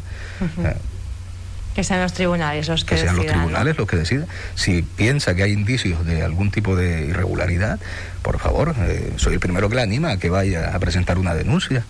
Que 1.77 1.83
sean 1.83 2.01
los 2.01 2.13
tribunales 2.13 2.67
los 2.67 2.85
que, 2.85 2.95
que 2.95 3.01
sean 3.01 3.15
los 3.15 3.27
tribunales 3.27 3.77
los 3.77 3.87
que 3.87 3.97
decidan. 3.97 4.27
Si 4.55 4.81
piensa 4.81 5.35
que 5.35 5.43
hay 5.43 5.51
indicios 5.51 6.05
de 6.05 6.23
algún 6.23 6.49
tipo 6.49 6.75
de 6.75 7.05
irregularidad, 7.05 7.79
por 8.23 8.39
favor, 8.39 8.73
eh, 8.79 9.13
soy 9.17 9.35
el 9.35 9.39
primero 9.39 9.69
que 9.69 9.75
le 9.75 9.81
anima 9.83 10.11
a 10.11 10.17
que 10.17 10.29
vaya 10.29 10.75
a 10.75 10.79
presentar 10.79 11.19
una 11.19 11.35
denuncia. 11.35 11.85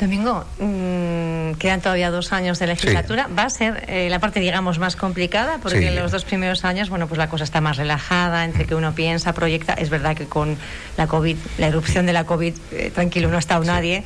Domingo, 0.00 0.44
mmm, 0.58 1.41
quedan 1.54 1.80
todavía 1.80 2.10
dos 2.10 2.32
años 2.32 2.58
de 2.58 2.66
legislatura. 2.66 3.28
Va 3.36 3.44
a 3.44 3.50
ser 3.50 3.84
eh, 3.88 4.08
la 4.10 4.18
parte, 4.18 4.40
digamos, 4.40 4.78
más 4.78 4.96
complicada, 4.96 5.58
porque 5.62 5.88
en 5.88 5.96
los 5.96 6.10
dos 6.10 6.24
primeros 6.24 6.64
años, 6.64 6.88
bueno, 6.88 7.06
pues 7.06 7.18
la 7.18 7.28
cosa 7.28 7.44
está 7.44 7.60
más 7.60 7.76
relajada, 7.76 8.44
entre 8.44 8.66
que 8.66 8.74
uno 8.74 8.94
piensa, 8.94 9.32
proyecta. 9.32 9.74
Es 9.74 9.90
verdad 9.90 10.16
que 10.16 10.26
con 10.26 10.56
la 10.96 11.06
COVID, 11.06 11.36
la 11.58 11.68
erupción 11.68 12.06
de 12.06 12.12
la 12.12 12.24
COVID, 12.24 12.54
eh, 12.72 12.90
tranquilo, 12.94 13.28
no 13.28 13.36
ha 13.36 13.40
estado 13.40 13.64
nadie 13.64 14.04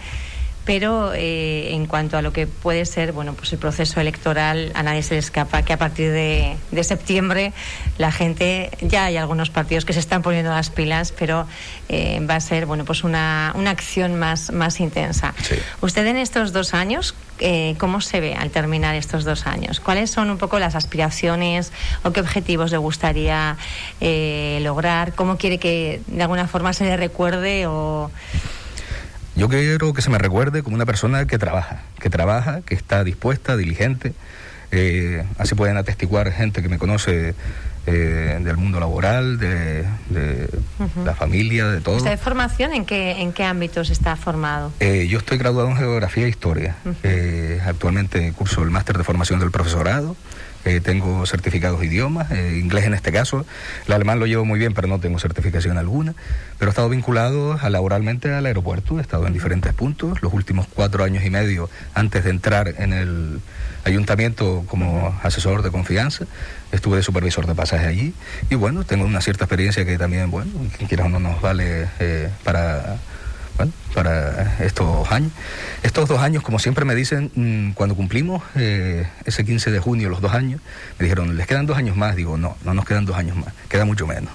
pero 0.66 1.14
eh, 1.14 1.72
en 1.72 1.87
cuanto 1.87 2.18
a 2.18 2.22
lo 2.22 2.33
que 2.33 2.46
puede 2.46 2.85
ser 2.85 3.12
bueno 3.12 3.33
pues 3.35 3.52
el 3.52 3.59
proceso 3.59 4.00
electoral 4.00 4.72
a 4.74 4.83
nadie 4.83 5.02
se 5.02 5.14
le 5.14 5.20
escapa 5.20 5.62
que 5.62 5.72
a 5.72 5.79
partir 5.79 6.11
de, 6.11 6.57
septiembre 6.83 7.52
la 7.98 8.12
gente 8.12 8.70
ya 8.81 9.07
hay 9.07 9.16
algunos 9.16 9.48
partidos 9.48 9.85
que 9.85 9.92
se 9.92 10.00
están 10.00 10.22
poniendo 10.22 10.50
las 10.50 10.70
pilas 10.70 11.12
pero 11.16 11.46
eh, 11.88 12.20
va 12.29 12.35
a 12.35 12.40
ser 12.40 12.66
bueno 12.66 12.85
pues 12.85 13.05
una, 13.05 13.52
una 13.57 13.70
acción 13.70 14.18
más 14.18 14.52
más 14.52 14.81
intensa. 14.81 15.35
Usted 15.81 16.07
en 16.07 16.16
estos 16.16 16.52
dos 16.52 16.74
años 16.74 17.14
eh, 17.38 17.76
cómo 17.79 18.00
se 18.00 18.20
ve 18.20 18.35
al 18.35 18.50
terminar 18.50 18.94
estos 18.96 19.24
dos 19.24 19.46
años 19.46 19.79
cuáles 19.79 20.11
son 20.11 20.31
un 20.31 20.38
poco 20.38 20.59
las 20.59 20.74
aspiraciones 20.74 21.72
o 22.02 22.12
qué 22.12 22.20
objetivos 22.20 22.72
le 22.72 22.79
gustaría 22.79 23.57
lograr 24.61 25.14
cómo 25.14 25.38
quiere 25.38 25.59
que 25.59 26.00
de 26.09 26.22
alguna 26.22 26.48
forma 26.48 26.72
se 26.72 26.85
le 26.85 26.96
recuerde 26.96 27.66
o 27.66 28.11
yo 29.37 29.49
quiero 29.49 29.92
que 29.92 30.03
se 30.03 30.11
me 30.11 30.18
recuerde 30.18 30.62
como 30.62 30.77
una 30.77 30.87
persona 30.87 31.27
que 31.27 31.38
trabaja, 31.38 31.83
que 32.01 32.09
trabaja, 32.11 32.62
que 32.62 32.75
está 32.75 33.05
dispuesta, 33.05 33.57
diligente. 33.57 34.14
Eh, 34.72 35.25
así 35.38 35.55
pueden 35.55 35.77
atestiguar 35.77 36.33
gente 36.33 36.62
que 36.62 36.68
me 36.68 36.79
conoce 36.79 37.35
eh, 37.87 38.40
del 38.42 38.57
mundo 38.57 38.81
laboral, 38.81 39.38
de, 39.38 39.87
la 41.05 41.14
familia, 41.14 41.66
de 41.66 41.81
todo. 41.81 41.96
¿Usted 41.96 42.11
de 42.11 42.16
formación 42.16 42.72
en 42.72 42.87
qué, 42.87 43.22
en 43.22 43.33
qué 43.33 43.44
ámbitos 43.44 43.90
está 43.90 44.16
formado? 44.16 44.72
Eh, 44.81 45.07
yo 45.09 45.18
estoy 45.18 45.38
graduado 45.38 45.68
en 45.68 45.77
Geografía 45.77 46.25
e 46.25 46.29
Historia. 46.29 46.77
actualmente 47.64 48.33
curso 48.33 48.62
el 48.62 48.70
máster 48.70 48.96
de 48.96 49.05
formación 49.05 49.38
del 49.38 49.51
profesorado. 49.51 50.16
Eh, 50.66 50.81
tengo 50.81 51.24
certificados 51.26 51.79
de 51.79 51.87
idiomas, 51.87 52.29
eh, 52.33 52.59
inglés 52.61 52.87
en 52.87 52.94
este 52.94 53.12
caso, 53.12 53.46
el 53.87 53.92
alemán 53.92 54.18
lo 54.18 54.26
llevo 54.26 54.44
muy 54.44 54.59
bien, 54.59 54.74
pero 54.74 54.88
no 54.88 54.98
tengo 54.98 55.20
certificación 55.20 55.79
alguna, 55.79 56.16
pero 56.59 56.68
he 56.68 56.72
estado 56.72 56.88
vinculado 56.88 57.57
laboralmente 57.70 58.35
al 58.35 58.46
aeropuerto, 58.46 58.98
he 58.98 59.00
estado 59.00 59.29
en 59.29 59.33
diferentes 59.33 59.72
puntos, 59.74 60.20
los 60.22 60.33
últimos 60.33 60.66
cuatro 60.66 61.05
años 61.05 61.24
y 61.24 61.31
medio 61.31 61.70
antes 61.94 62.24
de 62.24 62.31
entrar 62.31 62.74
en 62.79 62.92
el 62.92 63.40
ayuntamiento 63.85 64.64
como 64.66 65.16
asesor 65.22 65.62
de 65.62 65.70
confianza, 65.70 66.26
estuve 66.72 66.96
de 66.96 67.05
supervisor 67.05 67.46
de 67.46 67.55
pasaje 67.55 67.87
allí. 67.87 68.12
Y 68.50 68.57
bueno, 68.57 68.83
tengo 68.83 69.05
una 69.05 69.20
cierta 69.20 69.44
experiencia 69.44 69.85
que 69.85 69.96
también, 69.98 70.33
bueno, 70.33 70.50
quien 70.76 70.88
quiera 70.88 71.05
o 71.05 71.09
no 71.09 71.20
nos 71.20 71.40
vale 71.40 71.87
eh, 72.00 72.29
para 72.42 72.96
bueno, 73.57 73.73
para 73.95 74.57
estos 74.64 75.11
años. 75.11 75.33
Estos 75.83 76.09
dos 76.09 76.21
años, 76.21 76.42
como 76.42 76.59
siempre 76.59 76.85
me 76.85 76.95
dicen, 76.95 77.31
mm, 77.35 77.73
cuando 77.73 77.95
cumplimos 77.95 78.42
eh, 78.55 79.07
ese 79.25 79.45
15 79.45 79.71
de 79.71 79.79
junio, 79.79 80.09
los 80.09 80.21
dos 80.21 80.35
años, 80.35 80.61
me 80.99 81.05
dijeron, 81.05 81.37
¿les 81.37 81.47
quedan 81.47 81.66
dos 81.66 81.77
años 81.77 81.97
más? 81.97 82.16
Digo, 82.16 82.37
no, 82.37 82.57
no 82.64 82.75
nos 82.75 82.85
quedan 82.85 83.05
dos 83.07 83.16
años 83.16 83.37
más, 83.37 83.53
queda 83.69 83.85
mucho 83.85 84.07
menos. 84.07 84.33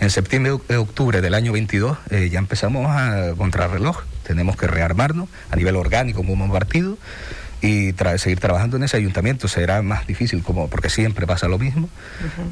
En 0.00 0.10
septiembre, 0.10 0.52
octubre 0.52 1.20
del 1.20 1.34
año 1.34 1.52
22 1.52 1.98
eh, 2.10 2.28
ya 2.30 2.38
empezamos 2.38 2.86
a 2.88 3.34
contrarreloj, 3.36 4.02
tenemos 4.22 4.56
que 4.56 4.66
rearmarnos 4.66 5.28
a 5.50 5.56
nivel 5.56 5.76
orgánico 5.76 6.24
como 6.24 6.50
partido 6.52 6.98
y 7.60 7.92
seguir 8.18 8.38
trabajando 8.38 8.76
en 8.76 8.84
ese 8.84 8.96
ayuntamiento 8.96 9.48
será 9.48 9.82
más 9.82 10.06
difícil 10.06 10.42
como 10.42 10.68
porque 10.68 10.90
siempre 10.90 11.26
pasa 11.26 11.48
lo 11.48 11.58
mismo 11.58 11.88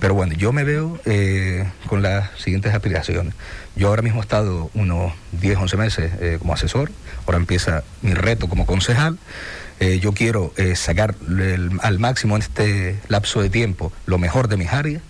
pero 0.01 0.15
bueno 0.15 0.35
yo 0.35 0.53
me 0.53 0.65
veo 0.65 0.99
eh, 1.05 1.65
con 1.87 2.03
las 2.03 2.29
siguientes 2.41 2.75
aspiraciones 2.75 3.33
yo 3.77 3.89
ahora 3.89 4.03
mismo 4.03 4.21
he 4.21 4.23
estado 4.23 4.71
unos 4.75 5.13
10 5.33 5.59
11 5.59 5.77
meses 5.77 6.13
eh, 6.21 6.37
como 6.39 6.55
asesor 6.55 6.91
ahora 7.27 7.39
empieza 7.39 7.85
mi 8.03 8.15
reto 8.15 8.49
como 8.49 8.67
concejal 8.67 9.19
eh, 9.79 9.99
yo 10.01 10.13
quiero 10.13 10.53
sacar 10.75 11.15
al 11.83 11.99
máximo 11.99 12.37
en 12.37 12.43
este 12.43 12.99
lapso 13.09 13.43
de 13.43 13.51
tiempo 13.51 13.93
lo 14.07 14.19
mejor 14.19 14.49
de 14.49 14.57
mis 14.57 14.73
áreas 14.73 15.03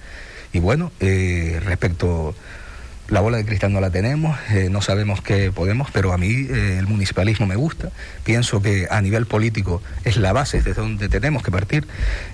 y 0.53 0.59
bueno 0.59 0.91
respecto 1.01 2.35
la 3.09 3.21
bola 3.21 3.37
de 3.37 3.45
cristal 3.45 3.73
no 3.73 3.81
la 3.81 3.91
tenemos, 3.91 4.37
eh, 4.51 4.69
no 4.71 4.83
sabemos 4.83 5.21
qué 5.23 5.53
podemos, 5.53 5.91
pero 5.93 6.13
a 6.13 6.19
mí 6.19 6.49
eh, 6.51 6.77
el 6.79 6.87
municipalismo 6.87 7.47
me 7.47 7.57
gusta. 7.57 7.91
Pienso 8.25 8.61
que 8.61 8.89
a 8.91 9.01
nivel 9.01 9.27
político 9.27 9.83
es 10.05 10.17
la 10.17 10.33
base 10.33 10.59
desde 10.59 10.81
donde 10.81 11.09
tenemos 11.09 11.43
que 11.43 11.51
partir. 11.53 11.87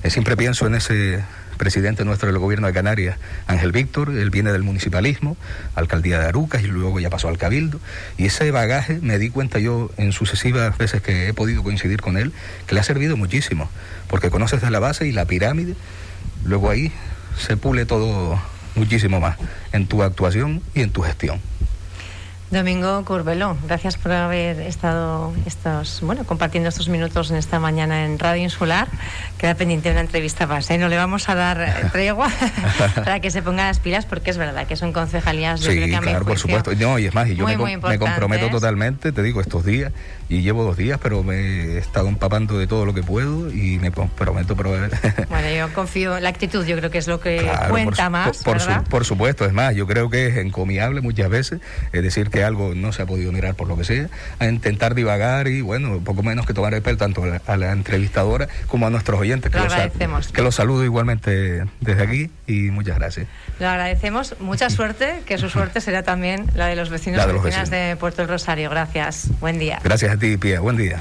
Eh, 0.02 0.10
siempre 0.10 0.36
pienso 0.36 0.66
en 0.66 0.74
ese 0.74 1.22
presidente 1.56 2.04
nuestro 2.04 2.28
del 2.28 2.38
gobierno 2.38 2.66
de 2.66 2.72
Canarias, 2.72 3.18
Ángel 3.46 3.72
Víctor, 3.72 4.10
él 4.10 4.30
viene 4.30 4.52
del 4.52 4.62
municipalismo, 4.62 5.36
alcaldía 5.74 6.18
de 6.18 6.26
Arucas 6.26 6.62
y 6.62 6.66
luego 6.66 7.00
ya 7.00 7.10
pasó 7.10 7.28
al 7.28 7.38
Cabildo. 7.38 7.80
Y 8.18 8.26
ese 8.26 8.50
bagaje 8.50 8.98
me 9.02 9.18
di 9.18 9.30
cuenta 9.30 9.58
yo 9.58 9.90
en 9.96 10.12
sucesivas 10.12 10.76
veces 10.78 11.02
que 11.02 11.28
he 11.28 11.34
podido 11.34 11.62
coincidir 11.62 12.00
con 12.00 12.16
él, 12.16 12.32
que 12.66 12.74
le 12.74 12.80
ha 12.80 12.84
servido 12.84 13.16
muchísimo, 13.16 13.68
porque 14.08 14.30
conoces 14.30 14.60
de 14.60 14.70
la 14.70 14.80
base 14.80 15.06
y 15.06 15.12
la 15.12 15.26
pirámide, 15.26 15.74
luego 16.44 16.70
ahí 16.70 16.92
se 17.38 17.56
pule 17.56 17.86
todo 17.86 18.40
muchísimo 18.74 19.20
más 19.20 19.36
en 19.72 19.86
tu 19.86 20.02
actuación 20.02 20.62
y 20.74 20.82
en 20.82 20.90
tu 20.90 21.02
gestión. 21.02 21.51
Domingo 22.52 23.02
Curbelo, 23.06 23.56
gracias 23.64 23.96
por 23.96 24.12
haber 24.12 24.60
estado 24.60 25.32
estos, 25.46 26.02
bueno, 26.02 26.24
compartiendo 26.24 26.68
estos 26.68 26.90
minutos 26.90 27.30
en 27.30 27.38
esta 27.38 27.58
mañana 27.58 28.04
en 28.04 28.18
Radio 28.18 28.42
Insular. 28.42 28.88
Queda 29.38 29.54
pendiente 29.54 29.90
una 29.90 30.00
entrevista 30.00 30.46
más, 30.46 30.70
¿eh? 30.70 30.76
No 30.76 30.90
le 30.90 30.98
vamos 30.98 31.30
a 31.30 31.34
dar 31.34 31.90
tregua 31.92 32.30
para 32.94 33.20
que 33.20 33.30
se 33.30 33.40
ponga 33.40 33.64
las 33.68 33.78
pilas 33.78 34.04
porque 34.04 34.30
es 34.30 34.36
verdad 34.36 34.66
que 34.66 34.76
son 34.76 34.92
concejalías. 34.92 35.60
sí, 35.60 35.88
claro, 35.88 36.26
por 36.26 36.38
supuesto. 36.38 36.74
No, 36.74 36.98
y 36.98 37.06
es 37.06 37.14
más, 37.14 37.26
y 37.28 37.36
yo 37.36 37.46
me, 37.46 37.56
me, 37.56 37.98
comprometo 37.98 38.50
totalmente, 38.50 39.12
te 39.12 39.22
digo, 39.22 39.40
estos 39.40 39.64
días 39.64 39.90
y 40.28 40.42
llevo 40.42 40.64
dos 40.64 40.76
días, 40.76 40.98
pero 41.02 41.22
me 41.22 41.36
he 41.36 41.78
estado 41.78 42.08
empapando 42.08 42.58
de 42.58 42.66
todo 42.66 42.86
lo 42.86 42.94
que 42.94 43.02
puedo 43.02 43.50
y 43.50 43.78
me 43.78 43.90
prometo 43.90 44.56
probar. 44.56 44.90
Bueno, 45.28 45.50
yo 45.50 45.72
confío, 45.72 46.20
la 46.20 46.28
actitud 46.28 46.64
yo 46.66 46.76
creo 46.76 46.90
que 46.90 46.98
es 46.98 47.06
lo 47.06 47.20
que 47.20 47.50
cuenta 47.68 48.10
más. 48.10 48.42
Por, 48.42 48.58
por, 48.84 49.04
supuesto, 49.04 49.44
es 49.44 49.52
más, 49.52 49.74
yo 49.74 49.86
creo 49.86 50.10
que 50.10 50.26
es 50.26 50.36
encomiable 50.36 51.00
muchas 51.00 51.28
veces, 51.30 51.60
es 51.92 52.02
decir, 52.02 52.30
que 52.30 52.41
algo 52.44 52.74
no 52.74 52.92
se 52.92 53.02
ha 53.02 53.06
podido 53.06 53.32
mirar 53.32 53.54
por 53.54 53.68
lo 53.68 53.76
que 53.76 53.84
sea, 53.84 54.08
a 54.38 54.46
intentar 54.46 54.94
divagar 54.94 55.48
y 55.48 55.60
bueno, 55.60 56.00
poco 56.04 56.22
menos 56.22 56.46
que 56.46 56.54
tomar 56.54 56.74
el 56.74 56.82
pelo 56.82 56.96
tanto 56.96 57.22
a 57.46 57.56
la, 57.56 57.72
entrevistadora 57.72 58.48
como 58.66 58.86
a 58.86 58.90
nuestros 58.90 59.20
oyentes, 59.20 59.50
que, 59.50 59.58
lo 59.58 59.64
agradecemos. 59.64 60.28
que 60.28 60.42
los 60.42 60.54
saludo 60.54 60.84
igualmente 60.84 61.64
desde 61.80 62.02
aquí 62.02 62.30
y 62.46 62.70
muchas 62.70 62.98
gracias. 62.98 63.26
Lo 63.58 63.68
agradecemos, 63.68 64.36
mucha 64.40 64.70
suerte, 64.70 65.22
que 65.26 65.38
su 65.38 65.48
suerte 65.48 65.80
será 65.80 66.02
también 66.02 66.46
la 66.54 66.66
de 66.66 66.76
los 66.76 66.90
vecinos 66.90 67.24
y 67.26 67.32
vecinas 67.32 67.70
de 67.70 67.96
Puerto 67.96 68.22
del 68.22 68.28
Rosario. 68.28 68.70
Gracias, 68.70 69.28
buen 69.40 69.58
día. 69.58 69.80
Gracias 69.82 70.12
a 70.12 70.16
ti, 70.16 70.36
Pía. 70.36 70.60
Buen 70.60 70.76
día. 70.76 70.98